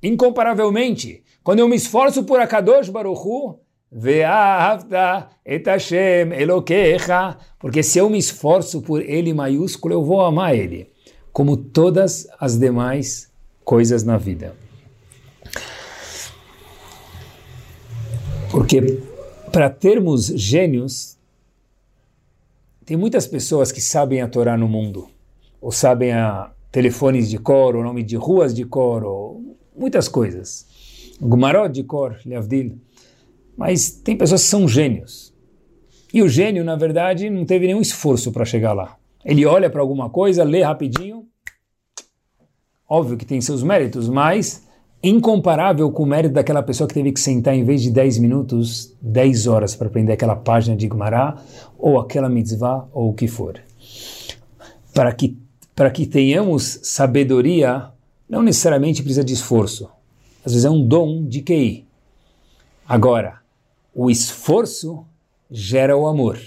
[0.00, 3.58] incomparavelmente, quando eu me esforço por Akadosh Baruchu,
[3.90, 10.54] Ve'ahavta et Hashem Elokecha, porque se eu me esforço por Ele maiúsculo, eu vou amar
[10.54, 10.88] Ele,
[11.32, 13.32] como todas as demais
[13.64, 14.54] coisas na vida.
[18.52, 19.02] Porque
[19.50, 21.16] para termos gênios,
[22.84, 25.08] tem muitas pessoas que sabem a Torá no mundo,
[25.66, 29.42] ou sabem a telefones de cor, ou nome de ruas de cor,
[29.76, 30.64] muitas coisas.
[31.20, 32.78] Gumarot de cor, Leavdil.
[33.56, 35.34] Mas tem pessoas que são gênios.
[36.14, 38.96] E o gênio, na verdade, não teve nenhum esforço para chegar lá.
[39.24, 41.26] Ele olha para alguma coisa, lê rapidinho.
[42.88, 44.64] Óbvio que tem seus méritos, mas
[45.02, 48.96] incomparável com o mérito daquela pessoa que teve que sentar em vez de 10 minutos,
[49.02, 51.34] 10 horas para aprender aquela página de Gemara,
[51.76, 53.60] ou aquela mitzvah, ou o que for.
[54.94, 55.36] Para que,
[55.76, 57.90] para que tenhamos sabedoria,
[58.26, 59.90] não necessariamente precisa de esforço.
[60.42, 61.86] Às vezes é um dom de QI.
[62.88, 63.40] Agora,
[63.94, 65.04] o esforço
[65.50, 66.40] gera o amor.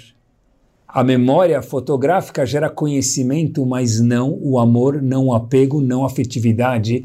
[0.88, 7.04] A memória fotográfica gera conhecimento, mas não o amor, não o apego, não a afetividade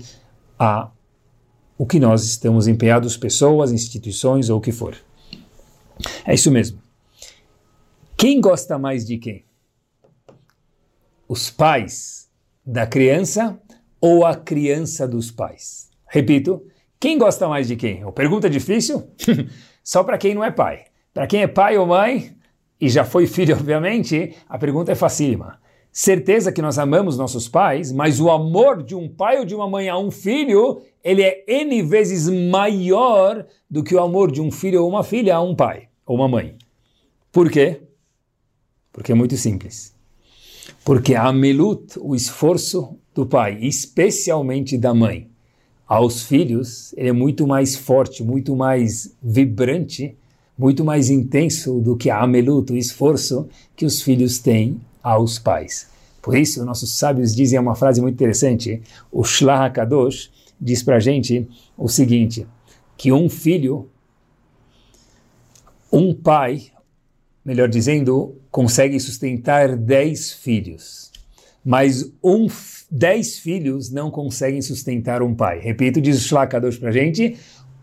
[0.59, 0.91] a
[1.77, 4.97] o que nós estamos empenhados, pessoas, instituições ou o que for.
[6.25, 6.79] É isso mesmo.
[8.17, 9.45] Quem gosta mais de quem?
[11.35, 12.31] Os pais
[12.65, 13.61] da criança
[14.01, 15.91] ou a criança dos pais?
[16.07, 16.63] Repito,
[17.01, 18.09] quem gosta mais de quem?
[18.13, 19.03] Pergunta difícil?
[19.83, 20.85] Só para quem não é pai.
[21.13, 22.37] Para quem é pai ou mãe,
[22.81, 25.59] e já foi filho, obviamente, a pergunta é facílima.
[25.91, 29.69] Certeza que nós amamos nossos pais, mas o amor de um pai ou de uma
[29.69, 34.53] mãe a um filho, ele é N vezes maior do que o amor de um
[34.53, 36.57] filho ou uma filha a um pai ou uma mãe.
[37.33, 37.83] Por quê?
[38.93, 39.94] Porque é muito simples.
[40.85, 45.29] Porque a melut, o esforço do pai, especialmente da mãe,
[45.87, 50.17] aos filhos, ele é muito mais forte, muito mais vibrante
[50.57, 55.89] muito mais intenso do que a amelut, o esforço que os filhos têm aos pais.
[56.23, 58.81] Por isso, nossos sábios dizem uma frase muito interessante.
[59.13, 61.47] O Shlach HaKadosh diz para a gente
[61.77, 62.47] o seguinte,
[62.97, 63.91] que um filho,
[65.93, 66.69] um pai,
[67.45, 71.11] melhor dizendo, consegue sustentar dez filhos,
[71.65, 72.47] mas um,
[72.89, 75.59] dez filhos não conseguem sustentar um pai.
[75.59, 77.37] Repito, diz o Shlach HaKadosh para a gente,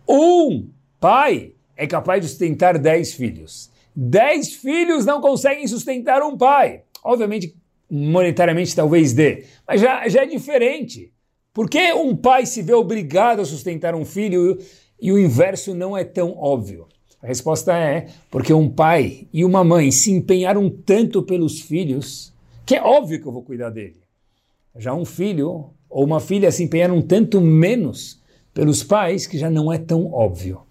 [0.07, 3.69] um pai é capaz de sustentar dez filhos.
[3.93, 6.83] Dez filhos não conseguem sustentar um pai.
[7.03, 7.53] Obviamente,
[7.89, 11.11] monetariamente talvez dê, mas já, já é diferente.
[11.53, 14.57] Por que um pai se vê obrigado a sustentar um filho
[15.01, 16.87] e o inverso não é tão óbvio?
[17.21, 22.33] A resposta é porque um pai e uma mãe se empenharam tanto pelos filhos
[22.65, 24.01] que é óbvio que eu vou cuidar dele.
[24.77, 28.19] Já um filho ou uma filha se empenharam tanto menos
[28.53, 30.61] pelos pais que já não é tão óbvio.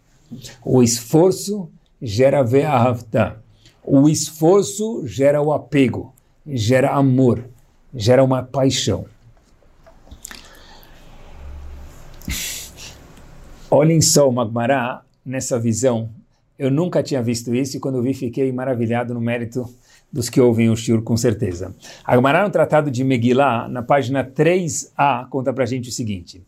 [0.65, 3.43] O esforço gera ve'ahavta.
[3.83, 6.15] O esforço gera o apego,
[6.47, 7.45] gera amor,
[7.95, 9.07] gera uma paixão.
[13.71, 16.11] Olhem só o Magmará nessa visão.
[16.61, 19.67] Eu nunca tinha visto isso e quando eu vi fiquei maravilhado no mérito
[20.13, 21.75] dos que ouvem o Shur com certeza.
[22.05, 26.45] Agmará no Tratado de Megillah, na página 3a, conta pra gente o seguinte.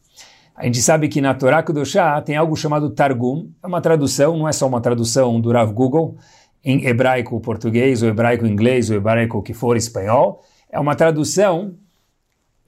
[0.54, 4.46] A gente sabe que na Torá Kudoshá tem algo chamado Targum, é uma tradução, não
[4.46, 6.18] é só uma tradução do Rav Google,
[6.62, 11.72] em hebraico português, ou hebraico inglês, ou hebraico que for espanhol, é uma tradução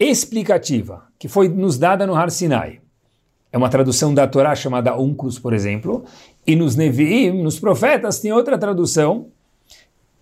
[0.01, 2.81] explicativa, que foi nos dada no Har Sinai.
[3.55, 6.05] É uma tradução da Torá chamada Unclus, por exemplo,
[6.47, 9.29] e nos Nevi'im, nos profetas, tem outra tradução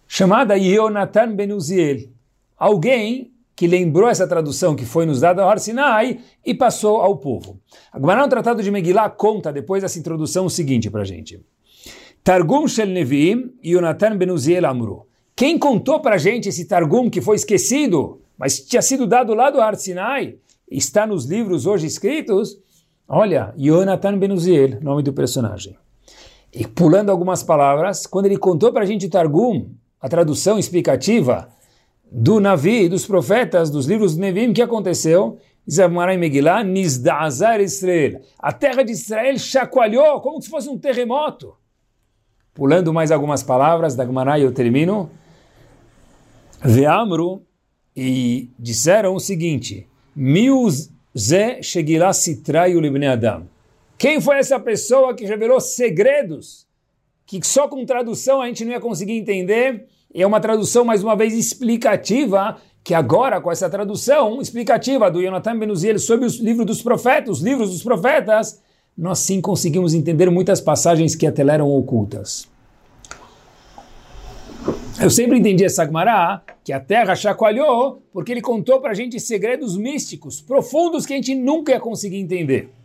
[0.06, 2.08] chamada Yonatan Ben Uziel,
[2.56, 7.16] alguém que lembrou essa tradução que foi nos dada ao Har Sinai e passou ao
[7.16, 7.60] povo.
[7.92, 11.40] Agora, no Tratado de Megillah conta, depois dessa introdução, o seguinte para a gente.
[12.24, 15.06] Targum Shel Nevi'im Yonatan Ben Uziel Amru.
[15.34, 19.50] Quem contou para a gente esse Targum que foi esquecido, mas tinha sido dado lá
[19.50, 20.36] do Har Sinai,
[20.70, 22.58] está nos livros hoje escritos?
[23.08, 25.76] Olha, Yonatan Ben Uziel, nome do personagem.
[26.52, 31.48] E pulando algumas palavras, quando ele contou para a gente Targum, a tradução explicativa,
[32.10, 35.38] do Navi, dos profetas, dos livros de Nevim, o que aconteceu?
[37.62, 38.20] Israel.
[38.38, 41.54] A terra de Israel chacoalhou como se fosse um terremoto.
[42.52, 45.08] Pulando mais algumas palavras da Gemara eu termino.
[46.62, 47.42] Veamru,
[47.96, 50.90] e disseram o seguinte, Miuze
[51.62, 53.51] Shegillah Sitrayu Libne Adam.
[54.02, 56.66] Quem foi essa pessoa que revelou segredos
[57.24, 59.86] que só com tradução a gente não ia conseguir entender?
[60.12, 65.56] é uma tradução, mais uma vez, explicativa, que agora, com essa tradução explicativa do Jonathan
[65.56, 68.60] Benuziel sobre os livros dos profetas, os livros dos profetas,
[68.98, 72.48] nós sim conseguimos entender muitas passagens que até eram ocultas.
[75.00, 79.20] Eu sempre entendi essa Gemara, que a terra chacoalhou, porque ele contou para a gente
[79.20, 82.81] segredos místicos, profundos, que a gente nunca ia conseguir entender.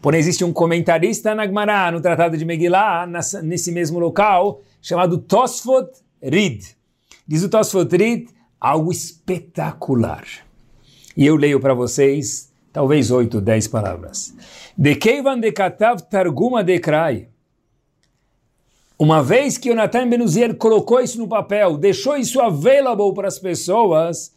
[0.00, 3.06] Porém, existe um comentarista na Gemara, no Tratado de Megillah,
[3.42, 5.90] nesse mesmo local, chamado Tosfot
[6.22, 6.64] Rid.
[7.28, 10.24] Diz o Tosfot Rid, algo espetacular.
[11.14, 14.34] E eu leio para vocês, talvez oito, dez palavras.
[14.76, 17.28] De Keivan de Katav Targuma de Krai.
[18.98, 23.38] Uma vez que o Natan Benuzier colocou isso no papel, deixou isso available para as
[23.38, 24.32] pessoas,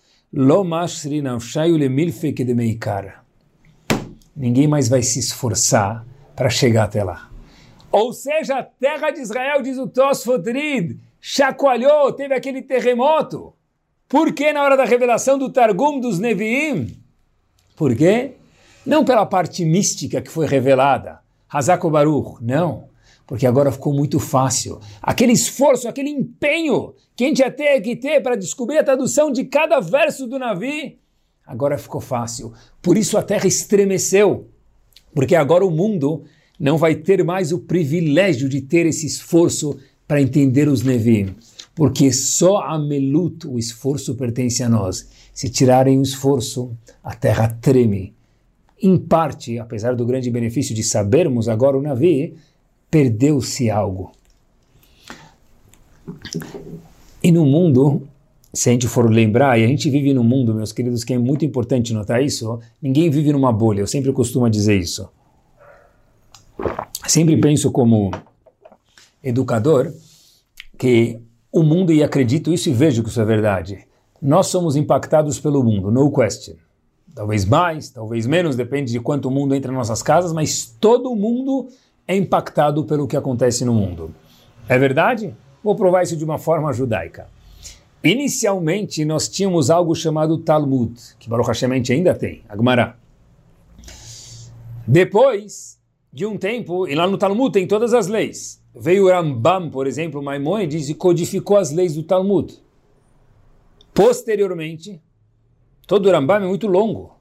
[4.36, 7.30] ninguém mais vai se esforçar para chegar até lá.
[7.92, 13.54] Ou seja, a terra de Israel, diz o Tosfotrid, chacoalhou, teve aquele terremoto.
[14.10, 16.98] Por que na hora da revelação do Targum dos Neviim?
[17.76, 18.34] Por quê?
[18.86, 21.20] Não pela parte mística que foi revelada,
[21.50, 22.90] Hazako Baruch, não.
[23.26, 24.80] Porque agora ficou muito fácil.
[25.02, 29.32] Aquele esforço, aquele empenho que a gente ia ter que ter para descobrir a tradução
[29.32, 31.00] de cada verso do Navi,
[31.46, 32.54] agora ficou fácil.
[32.82, 34.48] Por isso a terra estremeceu.
[35.14, 36.24] Porque agora o mundo
[36.60, 39.78] não vai ter mais o privilégio de ter esse esforço
[40.08, 41.36] para entender os Nevim.
[41.76, 45.10] Porque só a Melut, o esforço pertence a nós.
[45.34, 46.72] Se tirarem o esforço,
[47.04, 48.14] a terra treme.
[48.82, 52.36] Em parte, apesar do grande benefício de sabermos agora o Navi,
[52.92, 54.12] perdeu-se algo.
[57.24, 58.08] E no mundo,
[58.54, 61.18] se a gente for lembrar, e a gente vive num mundo, meus queridos, que é
[61.18, 65.10] muito importante notar isso, ninguém vive numa bolha, eu sempre costumo dizer isso.
[67.08, 68.12] Sempre penso como
[69.24, 69.92] educador
[70.78, 71.20] que
[71.52, 73.88] o mundo, e acredito isso e vejo que isso é verdade,
[74.22, 76.56] nós somos impactados pelo mundo, no question.
[77.16, 81.16] Talvez mais, talvez menos, depende de quanto o mundo entra nas nossas casas, mas todo
[81.16, 81.68] mundo
[82.08, 84.14] é impactado pelo que acontece no mundo.
[84.68, 85.36] É verdade?
[85.64, 87.28] Vou provar isso de uma forma judaica.
[88.04, 92.98] Inicialmente, nós tínhamos algo chamado Talmud, que Baruch Hashem ainda tem, Agmará.
[94.86, 95.80] Depois
[96.12, 98.62] de um tempo, e lá no Talmud tem todas as leis.
[98.76, 102.62] Veio Rambam, por exemplo, Maimonides, e codificou as leis do Talmud.
[103.94, 105.02] Posteriormente,
[105.88, 107.16] todo o Rambam é muito longo.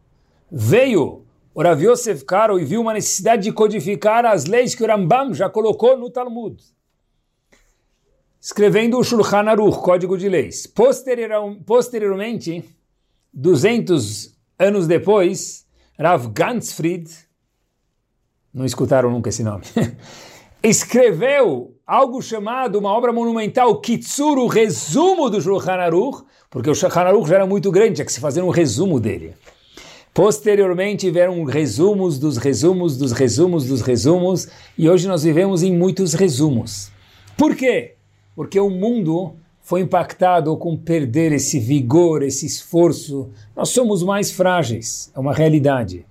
[0.51, 2.25] Veio o Rav Yosef
[2.61, 6.61] e viu uma necessidade de codificar as leis que o Rambam já colocou no Talmud.
[8.45, 10.67] Escrevendo o Shulchan Aruch, Código de Leis.
[10.67, 12.65] Posterior, posteriormente,
[13.33, 15.65] 200 anos depois,
[15.97, 17.09] Rav Ganzfried,
[18.53, 19.63] não escutaram nunca esse nome,
[20.61, 27.03] escreveu algo chamado, uma obra monumental, Kitsur, o resumo do Shulchan Aruch, porque o Shulchan
[27.03, 29.37] Aruch já era muito grande, tinha que se fazer um resumo dele.
[30.13, 36.13] Posteriormente vieram resumos dos resumos dos resumos dos resumos e hoje nós vivemos em muitos
[36.13, 36.91] resumos.
[37.37, 38.02] Por quê?
[38.35, 43.31] Porque o mundo foi impactado com perder esse vigor, esse esforço.
[43.55, 46.07] Nós somos mais frágeis, é uma realidade.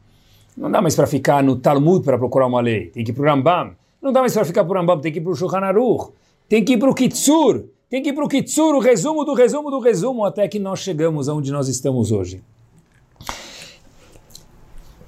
[0.55, 3.23] Não dá mais para ficar no Talmud para procurar uma lei, tem que ir para
[3.23, 3.75] o Rambam.
[4.01, 6.11] Não dá mais para ficar para o Rambam, tem que ir para o Shulchan Aruch,
[6.47, 9.33] tem que ir para o Kitsur, tem que ir para o Kitsur, o resumo do
[9.33, 12.41] resumo do resumo, até que nós chegamos aonde nós estamos hoje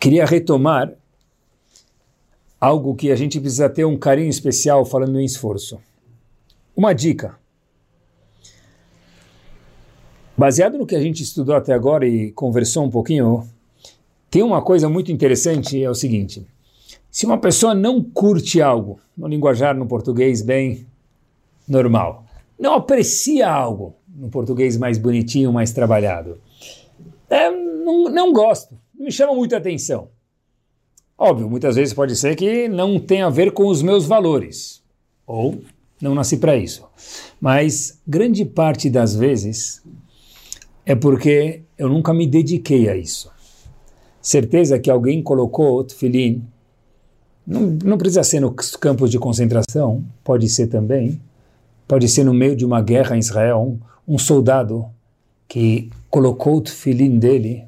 [0.03, 0.93] queria retomar
[2.59, 5.79] algo que a gente precisa ter um carinho especial falando em esforço.
[6.75, 7.37] Uma dica.
[10.37, 13.47] Baseado no que a gente estudou até agora e conversou um pouquinho,
[14.29, 16.45] tem uma coisa muito interessante, é o seguinte.
[17.11, 20.87] Se uma pessoa não curte algo, no linguajar no português bem
[21.67, 22.25] normal,
[22.59, 26.39] não aprecia algo, no português mais bonitinho, mais trabalhado,
[27.29, 30.07] é, não, não gosto me chama muita atenção.
[31.17, 34.81] Óbvio, muitas vezes pode ser que não tenha a ver com os meus valores,
[35.27, 35.61] ou
[36.03, 36.85] não nasci para isso.
[37.39, 39.81] Mas grande parte das vezes
[40.85, 43.31] é porque eu nunca me dediquei a isso.
[44.21, 46.43] Certeza que alguém colocou tefilim,
[47.47, 51.21] não, não precisa ser nos campos de concentração, pode ser também,
[51.87, 53.61] pode ser no meio de uma guerra em Israel,
[54.07, 54.85] um, um soldado
[55.47, 57.65] que colocou o tefilim dele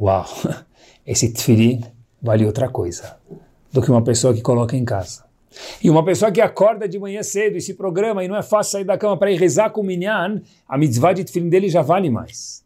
[0.00, 0.26] uau,
[1.06, 1.82] esse tefilim
[2.20, 3.16] vale outra coisa
[3.72, 5.31] do que uma pessoa que coloca em casa.
[5.82, 8.72] E uma pessoa que acorda de manhã cedo e se programa e não é fácil
[8.72, 11.82] sair da cama para ir rezar com o minyan, a mitzvah de tefilim dele já
[11.82, 12.64] vale mais.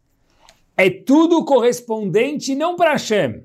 [0.75, 3.43] É tudo correspondente não para Hashem.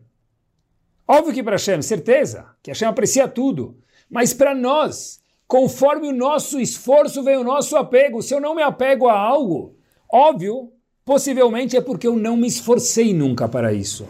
[1.07, 3.77] Óbvio que para Hashem, certeza, que Hashem aprecia tudo.
[4.09, 8.23] Mas para nós, conforme o nosso esforço vem o nosso apego.
[8.23, 9.77] Se eu não me apego a algo,
[10.11, 10.73] óbvio
[11.05, 14.07] Possivelmente é porque eu não me esforcei nunca para isso.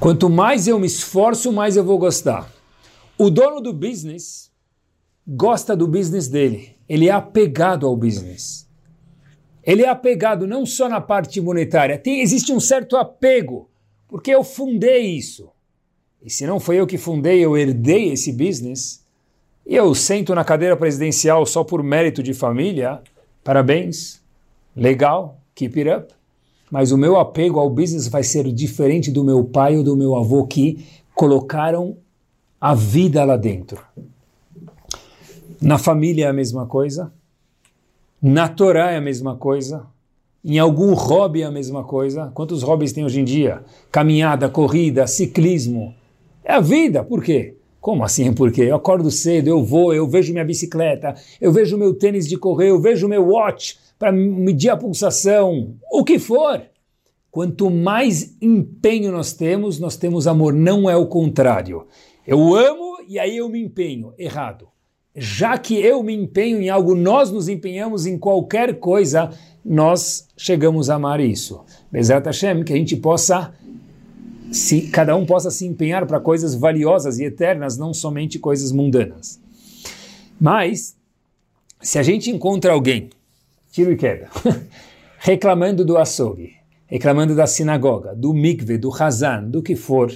[0.00, 2.50] Quanto mais eu me esforço, mais eu vou gostar.
[3.16, 4.50] O dono do business
[5.26, 6.74] gosta do business dele.
[6.88, 8.68] Ele é apegado ao business.
[9.62, 13.70] Ele é apegado não só na parte monetária, tem, existe um certo apego,
[14.08, 15.48] porque eu fundei isso.
[16.22, 19.02] E se não foi eu que fundei, eu herdei esse business,
[19.66, 23.00] e eu sento na cadeira presidencial só por mérito de família,
[23.42, 24.20] parabéns,
[24.76, 26.14] legal, keep it up.
[26.70, 30.16] Mas o meu apego ao business vai ser diferente do meu pai ou do meu
[30.16, 30.84] avô que
[31.14, 31.96] colocaram
[32.64, 33.78] a vida lá dentro.
[35.60, 37.12] Na família é a mesma coisa.
[38.22, 39.84] Na Torá é a mesma coisa.
[40.42, 42.32] Em algum hobby é a mesma coisa.
[42.32, 43.62] Quantos hobbies tem hoje em dia?
[43.92, 45.94] Caminhada, corrida, ciclismo.
[46.42, 47.04] É a vida.
[47.04, 47.54] Por quê?
[47.82, 48.62] Como assim por quê?
[48.62, 52.70] Eu acordo cedo, eu vou, eu vejo minha bicicleta, eu vejo meu tênis de correr,
[52.70, 56.62] eu vejo meu watch para medir a pulsação, o que for.
[57.34, 61.88] Quanto mais empenho nós temos, nós temos amor, não é o contrário.
[62.24, 64.14] Eu amo e aí eu me empenho.
[64.16, 64.68] Errado.
[65.16, 69.30] Já que eu me empenho em algo, nós nos empenhamos em qualquer coisa,
[69.64, 71.64] nós chegamos a amar isso.
[71.90, 73.52] Bezerra Hashem, que a gente possa,
[74.52, 79.40] se cada um possa se empenhar para coisas valiosas e eternas, não somente coisas mundanas.
[80.40, 80.96] Mas,
[81.82, 83.10] se a gente encontra alguém,
[83.72, 84.28] tiro e queda,
[85.18, 90.10] reclamando do açougue, reclamando da sinagoga, do mikve, do hazan, do que for,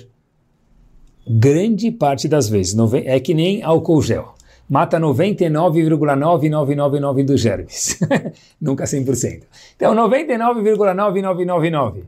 [1.26, 4.38] grande parte das vezes, é que nem álcool gel
[4.68, 7.98] mata 99,9999 dos germes.
[8.60, 9.44] Nunca 100%.
[9.74, 12.02] Então, 99,9999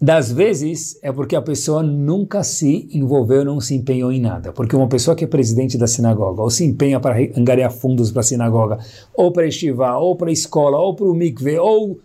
[0.00, 4.52] das vezes é porque a pessoa nunca se envolveu, não se empenhou em nada.
[4.52, 8.20] Porque uma pessoa que é presidente da sinagoga, ou se empenha para angariar fundos para
[8.20, 8.78] a sinagoga,
[9.12, 11.98] ou para estivar, ou para a escola, ou para o mikve, ou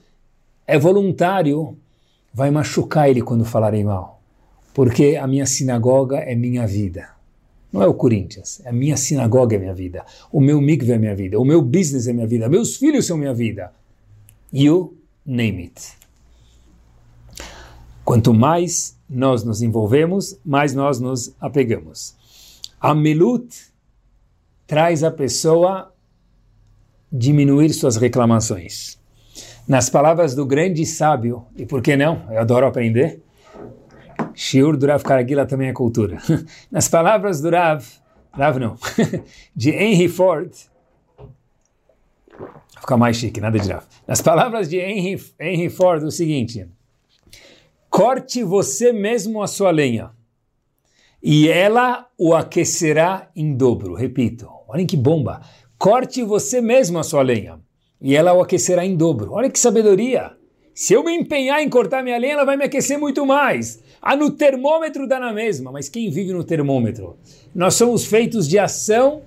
[0.66, 1.78] é voluntário,
[2.34, 4.22] vai machucar ele quando falarem mal.
[4.74, 7.10] Porque a minha sinagoga é minha vida.
[7.72, 10.98] Não é o Corinthians, é a minha sinagoga é minha vida, o meu mikve é
[10.98, 13.74] minha vida, o meu business é minha vida, meus filhos são minha vida.
[14.52, 14.96] You
[15.26, 15.94] name it.
[18.06, 22.16] Quanto mais nós nos envolvemos, mais nós nos apegamos.
[22.80, 23.72] A melut
[24.68, 25.92] traz a pessoa
[27.12, 29.00] diminuir suas reclamações.
[29.68, 32.28] Nas palavras do grande sábio, e por que não?
[32.30, 33.22] Eu adoro aprender.
[34.34, 36.18] Shiur do Rav Karagila também é cultura.
[36.70, 37.86] Nas palavras do Rav,
[38.32, 38.76] Rav não,
[39.56, 40.52] de Henry Ford,
[42.80, 43.86] ficar mais chique, nada de Rav.
[44.06, 46.68] Nas palavras de Henry, Henry Ford, o seguinte,
[47.90, 50.12] corte você mesmo a sua lenha,
[51.22, 53.94] e ela o aquecerá em dobro.
[53.94, 55.42] Repito, olhem que bomba.
[55.78, 57.60] Corte você mesmo a sua lenha,
[58.04, 59.32] e ela o aquecerá em dobro.
[59.32, 60.34] Olha que sabedoria!
[60.76, 63.82] Se eu me empenhar em cortar minha lenha, ela vai me aquecer muito mais.
[64.02, 67.16] Ah, no termômetro dá na mesma, mas quem vive no termômetro?
[67.56, 69.22] Nós somos feitos de ação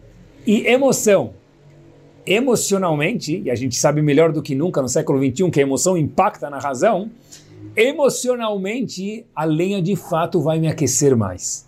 [0.47, 1.33] e emoção.
[2.27, 5.97] Emocionalmente, e a gente sabe melhor do que nunca no século XXI que a emoção
[5.97, 7.11] impacta na razão,
[7.75, 11.67] emocionalmente a lenha de fato vai me aquecer mais.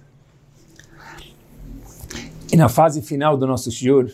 [2.52, 4.11] E na fase final do nosso shiur,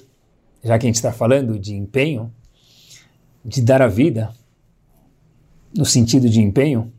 [0.62, 2.30] já que a gente está falando de empenho,
[3.44, 4.32] de dar a vida,
[5.76, 6.92] no sentido de empenho,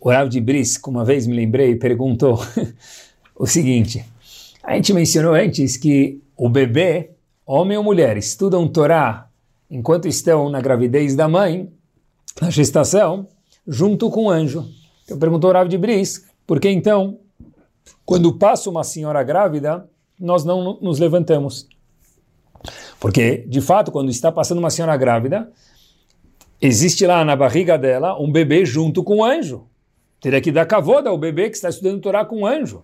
[0.00, 2.38] o Rav de Brisk, uma vez me lembrei, perguntou
[3.34, 4.04] o seguinte:
[4.62, 7.10] a gente mencionou antes que o bebê,
[7.46, 9.28] homem ou mulher, estudam Torá
[9.70, 11.72] enquanto estão na gravidez da mãe,
[12.40, 13.26] na gestação,
[13.66, 14.68] junto com o anjo.
[15.04, 17.18] Então perguntou o Rav de Brisk, por que então,
[18.04, 19.88] quando passa uma senhora grávida,
[20.20, 21.66] nós não nos levantamos?
[23.04, 25.52] Porque, de fato, quando está passando uma senhora grávida,
[26.58, 29.66] existe lá na barriga dela um bebê junto com o anjo.
[30.22, 32.82] Teria que dar cavoda ao bebê que está estudando Torá com um anjo.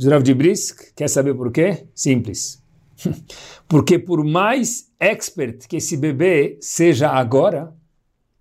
[0.00, 1.84] Zurav de Brisk, quer saber por quê?
[1.94, 2.62] Simples.
[3.68, 7.74] Porque por mais expert que esse bebê seja agora,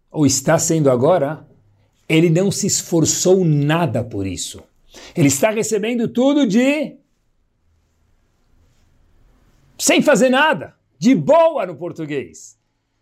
[0.09, 1.45] ou está sendo agora,
[2.07, 4.63] ele não se esforçou nada por isso.
[5.13, 6.95] Ele está recebendo tudo de.
[9.87, 10.73] Sem fazer nada.
[10.99, 12.57] De boa no português.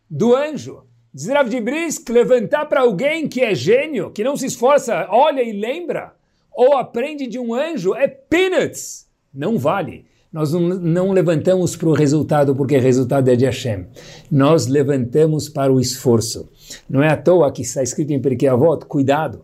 [0.08, 0.84] Do anjo.
[1.12, 5.42] Diz Rav de Brisk, levantar para alguém que é gênio, que não se esforça, olha
[5.42, 6.14] e lembra,
[6.52, 9.08] ou aprende de um anjo, é peanuts.
[9.34, 10.06] Não vale.
[10.32, 13.88] Nós não, não levantamos para o resultado porque o resultado é de Hashem.
[14.30, 16.48] Nós levantamos para o esforço.
[16.88, 19.42] Não é à toa que está escrito em Perkei Avot, cuidado.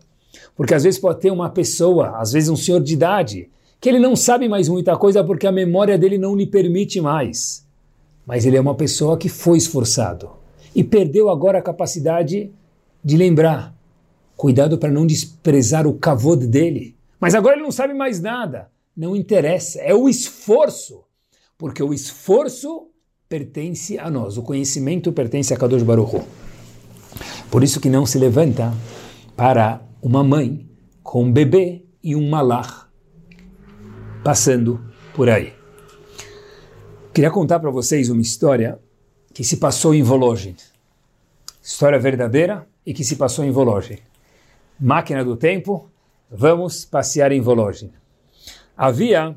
[0.54, 3.50] Porque às vezes pode ter uma pessoa, às vezes um senhor de idade,
[3.82, 7.66] que ele não sabe mais muita coisa porque a memória dele não lhe permite mais.
[8.24, 10.30] Mas ele é uma pessoa que foi esforçado
[10.72, 12.52] e perdeu agora a capacidade
[13.02, 13.74] de lembrar.
[14.36, 16.94] Cuidado para não desprezar o kavod dele.
[17.18, 18.70] Mas agora ele não sabe mais nada.
[18.96, 21.02] Não interessa, é o esforço.
[21.58, 22.86] Porque o esforço
[23.28, 26.24] pertence a nós, o conhecimento pertence a Kadosh Baruch.
[27.50, 28.72] Por isso que não se levanta
[29.36, 30.68] para uma mãe
[31.02, 32.81] com um bebê e um malach
[34.22, 34.80] passando
[35.14, 35.52] por aí.
[37.12, 38.78] Queria contar para vocês uma história
[39.34, 40.56] que se passou em Volozhin.
[41.62, 43.98] História verdadeira e que se passou em Volozhin.
[44.78, 45.90] Máquina do tempo,
[46.30, 47.92] vamos passear em Volozhin.
[48.76, 49.36] Havia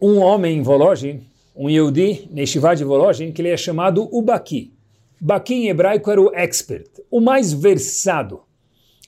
[0.00, 4.72] um homem em Volozhin, um Yehudi, Neshivá de Volozhin, que ele é chamado o Baki.
[5.20, 8.42] Baki em hebraico era o expert, o mais versado.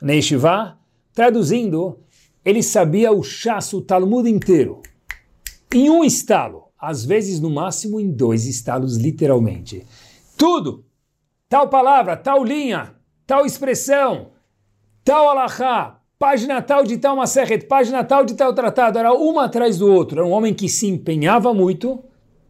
[0.01, 0.79] Neshivá,
[1.13, 2.04] traduzindo,
[2.45, 4.83] ele sabia o chasso, o Talmud inteiro.
[5.73, 9.87] Em um estalo, às vezes no máximo em dois estalos, literalmente.
[10.37, 10.85] Tudo!
[11.49, 12.95] Tal palavra, tal linha,
[13.27, 14.31] tal expressão,
[15.05, 19.79] tal alahá, página tal de tal Maseret, página tal de tal tratado, era uma atrás
[19.79, 20.19] do outro.
[20.19, 22.03] Era um homem que se empenhava muito,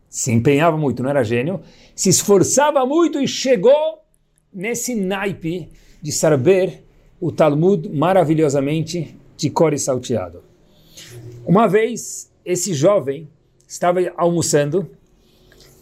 [0.08, 1.60] se empenhava muito, não era gênio,
[1.94, 4.00] se esforçava muito e chegou
[4.52, 5.70] nesse naipe
[6.00, 6.84] de saber
[7.20, 10.42] o Talmud maravilhosamente de cor e salteado.
[11.46, 13.28] Uma vez, esse jovem
[13.66, 14.90] estava almoçando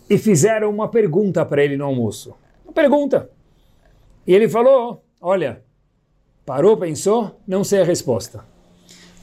[0.08, 2.34] e fizeram uma pergunta para ele no almoço.
[2.64, 3.30] Uma pergunta.
[4.26, 5.62] E ele falou: Olha,
[6.44, 8.44] Parou, pensou, não sei a resposta.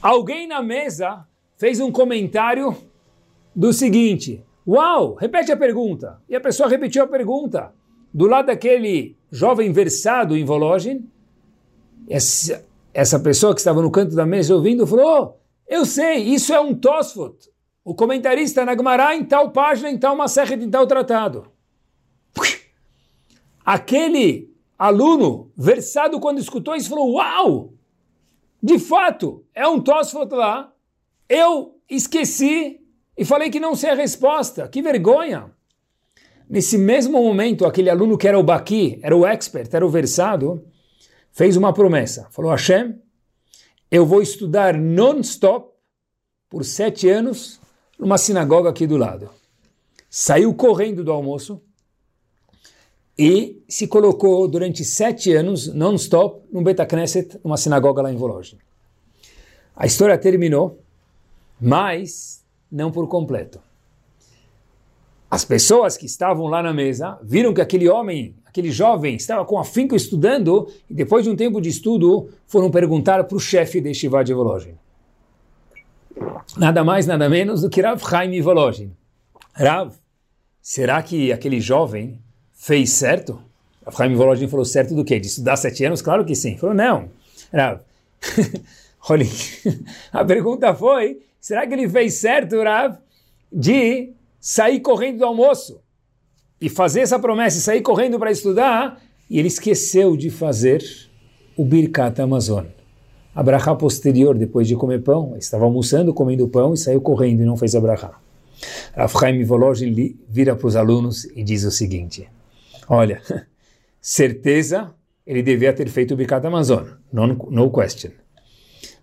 [0.00, 1.26] Alguém na mesa
[1.56, 2.74] fez um comentário
[3.54, 6.20] do seguinte: Uau, repete a pergunta.
[6.28, 7.72] E a pessoa repetiu a pergunta.
[8.12, 11.08] Do lado daquele jovem versado em Vologin,
[12.08, 15.34] essa, essa pessoa que estava no canto da mesa ouvindo falou: oh,
[15.66, 17.50] Eu sei, isso é um Tosfot.
[17.84, 21.46] O comentarista na em tal página, em tal Masechet, em tal tratado.
[23.64, 27.74] Aquele aluno, versado quando escutou isso, falou: Uau!
[28.62, 30.72] De fato, é um Tosfot lá.
[31.28, 32.80] Eu esqueci
[33.16, 34.68] e falei que não sei a resposta.
[34.68, 35.50] Que vergonha!
[36.48, 40.64] Nesse mesmo momento, aquele aluno que era o Baqui, era o expert, era o versado,
[41.32, 42.26] fez uma promessa.
[42.30, 43.00] Falou: Hashem,
[43.90, 45.70] eu vou estudar non-stop
[46.48, 47.60] por sete anos
[47.98, 49.30] numa sinagoga aqui do lado.
[50.08, 51.62] Saiu correndo do almoço
[53.16, 58.58] e se colocou durante sete anos, non-stop, no Beta Knesset, numa sinagoga lá em Volozhin.
[59.76, 60.82] A história terminou,
[61.60, 63.60] mas não por completo.
[65.30, 69.58] As pessoas que estavam lá na mesa viram que aquele homem, aquele jovem, estava com
[69.58, 73.94] afinco estudando e depois de um tempo de estudo foram perguntar para o chefe de
[73.94, 74.74] Shiva de Volozhin.
[76.56, 78.90] Nada mais, nada menos do que Rav Chaim Volozhin.
[79.54, 79.94] Rav,
[80.60, 82.18] será que aquele jovem
[82.52, 83.40] fez certo?
[83.86, 85.20] A Chaim Volodin falou certo do quê?
[85.20, 86.02] De estudar sete anos?
[86.02, 86.58] Claro que sim.
[86.58, 87.08] Falou, não.
[87.54, 87.80] Rav.
[89.08, 89.24] Olha,
[90.12, 92.96] a pergunta foi, será que ele fez certo, Rav,
[93.50, 95.80] de sair correndo do almoço
[96.60, 99.00] e fazer essa promessa e sair correndo para estudar?
[99.28, 100.84] E ele esqueceu de fazer
[101.56, 102.66] o Birkat Amazon.
[103.34, 107.46] A brachá posterior, depois de comer pão, estava almoçando, comendo pão e saiu correndo e
[107.46, 108.18] não fez a brachá.
[108.94, 109.14] Rav
[110.28, 112.28] vira para os alunos e diz o seguinte...
[112.88, 113.22] Olha,
[114.02, 114.92] certeza
[115.24, 118.10] ele devia ter feito o Birkat Amazon, no, no question.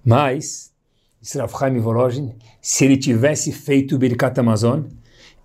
[0.03, 0.73] Mas,
[1.21, 4.83] disse Rav Chaim se ele tivesse feito o Birkat Amazon,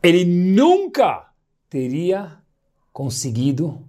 [0.03, 1.32] ele nunca
[1.73, 2.39] teria
[2.93, 3.83] conseguido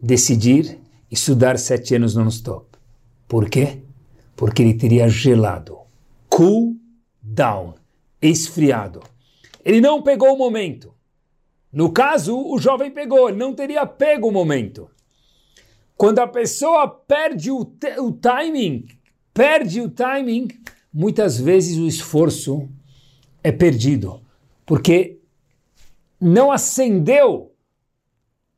[0.00, 0.78] decidir
[1.10, 2.64] estudar sete anos non-stop.
[3.28, 3.82] Por quê?
[4.34, 5.80] Porque ele teria gelado,
[6.30, 6.76] cool
[7.20, 7.74] down,
[8.22, 9.02] esfriado.
[9.62, 10.94] Ele não pegou o momento.
[11.70, 14.90] No caso, o jovem pegou, ele não teria pego o momento.
[15.98, 18.86] Quando a pessoa perde o, o timing,
[19.34, 20.48] perde o timing,
[20.90, 22.66] muitas vezes o esforço
[23.44, 24.22] é perdido,
[24.64, 25.19] porque
[26.20, 27.52] não acendeu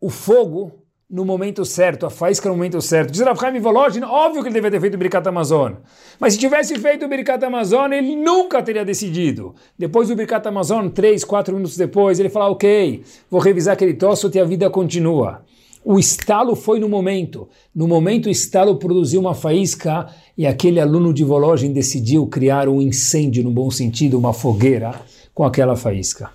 [0.01, 3.13] o fogo no momento certo, a faísca no momento certo.
[3.13, 3.61] Diz Rav Chaim
[4.03, 5.75] óbvio que ele deveria ter feito o Birkat Amazon.
[6.19, 9.55] Mas se tivesse feito o Birkat Amazon, ele nunca teria decidido.
[9.79, 14.31] Depois do Birkat Amazon, três, quatro minutos depois, ele fala, ok, vou revisar aquele tosso
[14.33, 15.45] e a vida continua.
[15.85, 17.47] O estalo foi no momento.
[17.75, 20.07] No momento o estalo produziu uma faísca
[20.39, 24.95] e aquele aluno de Volozhin decidiu criar um incêndio, no bom sentido, uma fogueira
[25.35, 26.31] com aquela faísca.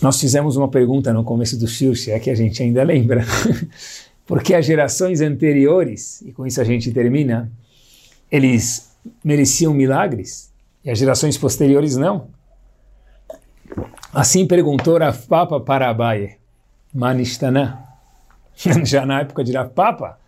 [0.00, 3.24] Nós fizemos uma pergunta no começo do Shur, é que a gente ainda lembra,
[4.26, 7.50] porque as gerações anteriores, e com isso a gente termina,
[8.30, 8.90] eles
[9.24, 10.52] mereciam milagres
[10.84, 12.28] e as gerações posteriores não.
[14.12, 15.94] Assim perguntou Rav Papa para
[16.92, 17.82] Manistana,
[18.84, 20.18] já na época de Rav Papa,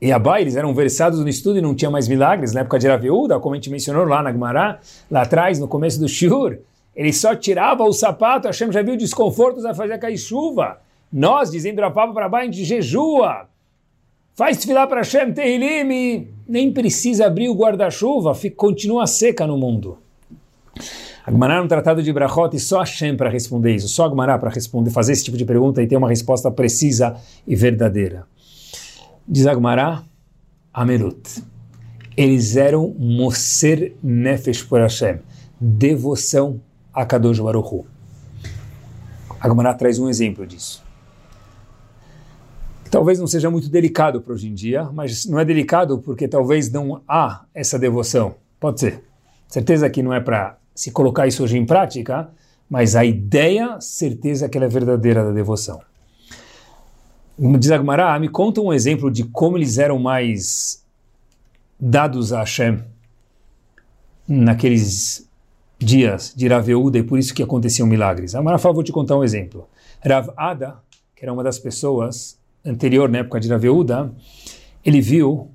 [0.00, 2.88] e Abai, eles eram versados no estudo e não tinha mais milagres, na época de
[2.88, 4.80] Rav Yehuda, como a gente mencionou lá na Gemara,
[5.10, 6.58] lá atrás, no começo do Shur,
[6.98, 10.80] ele só tirava o sapato, Hashem já viu desconfortos a fazer cair chuva.
[11.12, 13.48] Nós, dizendo a papo para baixo, a gente jejua.
[14.34, 19.98] Faz filar para Hashem, Tehilim, nem precisa abrir o guarda-chuva, continua seca no mundo.
[21.24, 24.90] Agmará no Tratado de Brachot e só Hashem para responder isso, só Agmará para responder,
[24.90, 28.26] fazer esse tipo de pergunta e ter uma resposta precisa e verdadeira.
[29.26, 30.02] Diz Agmará,
[30.74, 31.44] Amerut.
[32.16, 35.20] Eles eram Moser Nefesh por Hashem
[35.60, 36.60] devoção
[36.98, 37.86] a Kadosh Baruch Hu.
[39.40, 40.82] A Gemara traz um exemplo disso.
[42.90, 46.72] Talvez não seja muito delicado para hoje em dia, mas não é delicado porque talvez
[46.72, 48.34] não há essa devoção.
[48.58, 49.04] Pode ser.
[49.46, 52.30] Certeza que não é para se colocar isso hoje em prática,
[52.68, 55.80] mas a ideia, certeza que ela é verdadeira da devoção.
[57.38, 60.84] Diz Agmará, me conta um exemplo de como eles eram mais
[61.78, 62.82] dados a Hashem
[64.26, 65.27] naqueles
[65.78, 68.34] dias de Raveuda e por isso que aconteciam milagres.
[68.34, 69.68] Agmará fala, vou te contar um exemplo.
[70.04, 70.76] Rav Ada,
[71.14, 74.12] que era uma das pessoas anterior, na época de Raveuda,
[74.84, 75.50] ele viu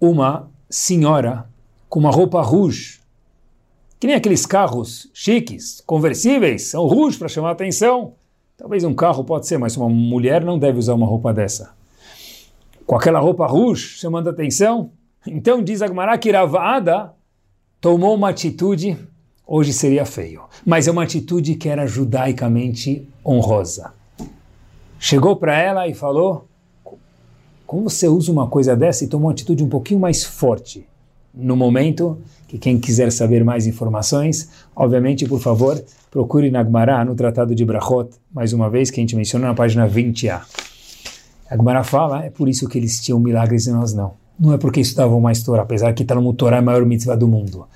[0.00, 1.46] uma senhora
[1.88, 3.00] com uma roupa rouge,
[4.00, 8.14] que nem aqueles carros chiques, conversíveis, são rouge para chamar a atenção.
[8.56, 11.74] Talvez um carro pode ser, mas uma mulher não deve usar uma roupa dessa.
[12.86, 14.90] Com aquela roupa rouge, chamando a atenção.
[15.26, 17.12] Então diz Agmará que Ravada
[17.80, 18.96] tomou uma atitude,
[19.46, 23.92] hoje seria feio, mas é uma atitude que era judaicamente honrosa
[25.02, 26.46] chegou para ela e falou:
[27.66, 30.86] Como você usa uma coisa dessa e toma uma atitude um pouquinho mais forte?
[31.34, 37.54] No momento que quem quiser saber mais informações, obviamente, por favor, procure Nagmará no Tratado
[37.54, 40.42] de Brachot, mais uma vez, que a gente menciona na página 20a.
[41.50, 44.12] Agmará fala, é por isso que eles tinham milagres e nós não.
[44.38, 47.26] Não é porque estudavam mais Torá, apesar que Talmud Torá é a maior mitzvah do
[47.26, 47.66] mundo.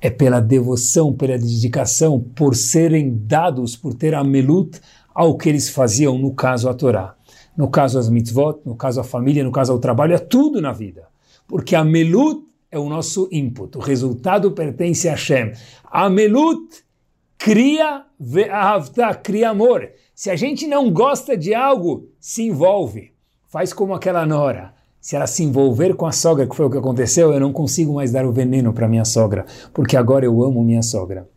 [0.00, 4.80] É pela devoção, pela dedicação, por serem dados, por ter a melut,
[5.14, 7.16] ao que eles faziam, no caso a Torá.
[7.56, 10.72] No caso as mitzvot, no caso a família, no caso ao trabalho, é tudo na
[10.72, 11.08] vida.
[11.48, 15.52] Porque a melut é o nosso input, o resultado pertence a Hashem.
[15.84, 16.84] A melut
[17.38, 19.88] cria ve'ahavta, cria amor.
[20.14, 23.12] Se a gente não gosta de algo, se envolve.
[23.48, 24.74] Faz como aquela nora.
[25.06, 27.94] Se ela se envolver com a sogra, que foi o que aconteceu, eu não consigo
[27.94, 31.28] mais dar o veneno para minha sogra, porque agora eu amo minha sogra.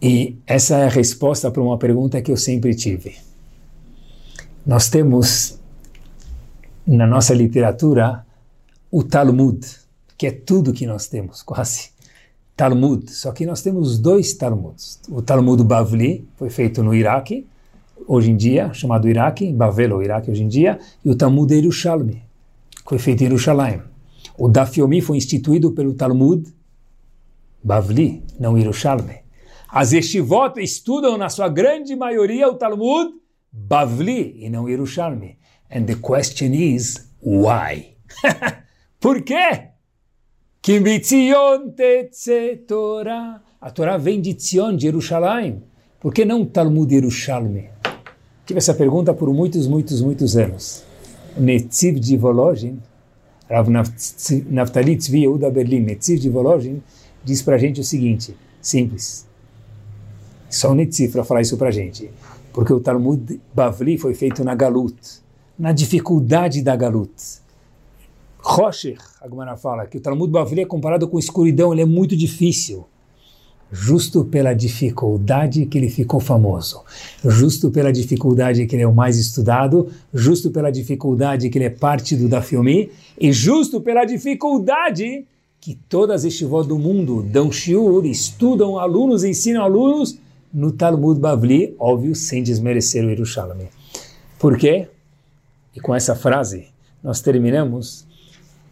[0.00, 3.14] E essa é a resposta para uma pergunta que eu sempre tive.
[4.64, 5.58] Nós temos
[6.86, 8.24] na nossa literatura
[8.90, 9.60] o Talmud,
[10.16, 11.90] que é tudo que nós temos, quase.
[12.56, 14.98] Talmud, só que nós temos dois Talmuds.
[15.10, 17.46] O Talmud Bavli foi feito no Iraque,
[18.06, 22.22] hoje em dia, chamado Iraque, Bavel ou Iraque hoje em dia, e o Talmud Yerushalmi,
[22.86, 23.82] foi feito em Yerushalayim.
[24.38, 26.52] O Dafyomi foi instituído pelo Talmud
[27.62, 29.16] Bavli, não Yerushalmi.
[29.68, 33.12] As Yeshivot estudam, na sua grande maioria, o Talmud
[33.52, 35.36] Bavli e não Yerushalmi.
[35.70, 37.96] And the question is, why?
[39.00, 39.68] Por quê?
[40.62, 40.80] Que
[42.66, 43.42] Torah.
[43.60, 45.62] A Torá vem de Tzion, de Yerushalayim.
[46.00, 47.70] Por que não Talmud Yerushalmi?
[48.48, 50.82] Tive essa pergunta por muitos, muitos, muitos anos.
[51.36, 52.78] O Netziv de Volozhin,
[53.46, 53.68] Rav
[54.48, 56.82] Naftali Tzvi Yehuda Berlin, Netziv de Volozhin,
[57.22, 59.26] diz para a gente o seguinte, simples.
[60.48, 62.10] Só o Netzi para falar isso para a gente.
[62.50, 64.96] Porque o Talmud Bavli foi feito na Galut,
[65.58, 67.12] na dificuldade da Galut.
[68.38, 72.16] Rocher, a Gemara fala que o Talmud Bavli é comparado com escuridão, ele é muito
[72.16, 72.86] difícil.
[73.70, 76.82] Justo pela dificuldade que ele ficou famoso,
[77.24, 81.70] justo pela dificuldade que ele é o mais estudado, justo pela dificuldade que ele é
[81.70, 82.90] parte do Dafyomi,
[83.20, 85.26] e justo pela dificuldade
[85.60, 90.18] que todas as estivós do mundo dão shiur, estudam alunos, ensinam alunos,
[90.52, 93.68] no Talmud Bavli, óbvio, sem desmerecer o Yerushalmi.
[94.38, 94.88] Por quê?
[95.74, 96.68] E com essa frase
[97.02, 98.06] nós terminamos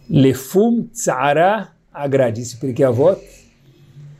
[0.08, 3.18] Lefum Tzara agrade-se, porque a voz,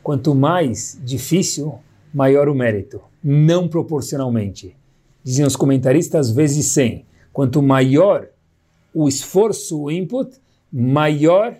[0.07, 1.79] quanto mais difícil,
[2.13, 4.73] maior o mérito, não proporcionalmente.
[5.21, 7.05] Diziam os comentaristas, vezes 100.
[7.33, 8.29] Quanto maior
[8.93, 10.31] o esforço, o input,
[10.71, 11.57] maior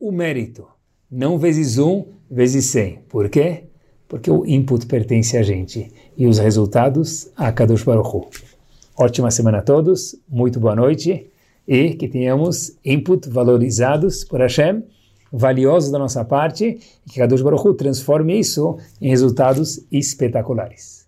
[0.00, 0.66] o mérito.
[1.10, 3.00] Não vezes 1, vezes 100.
[3.06, 3.64] Por quê?
[4.08, 8.28] porque o input pertence a gente e os resultados a Kadosh Baruch Hu.
[8.98, 11.26] Ótima semana a todos, muito boa noite
[11.68, 14.82] e que tenhamos input valorizados por Hashem,
[15.32, 20.99] valiosos da nossa parte e que Kadosh Baruch Hu transforme isso em resultados espetaculares.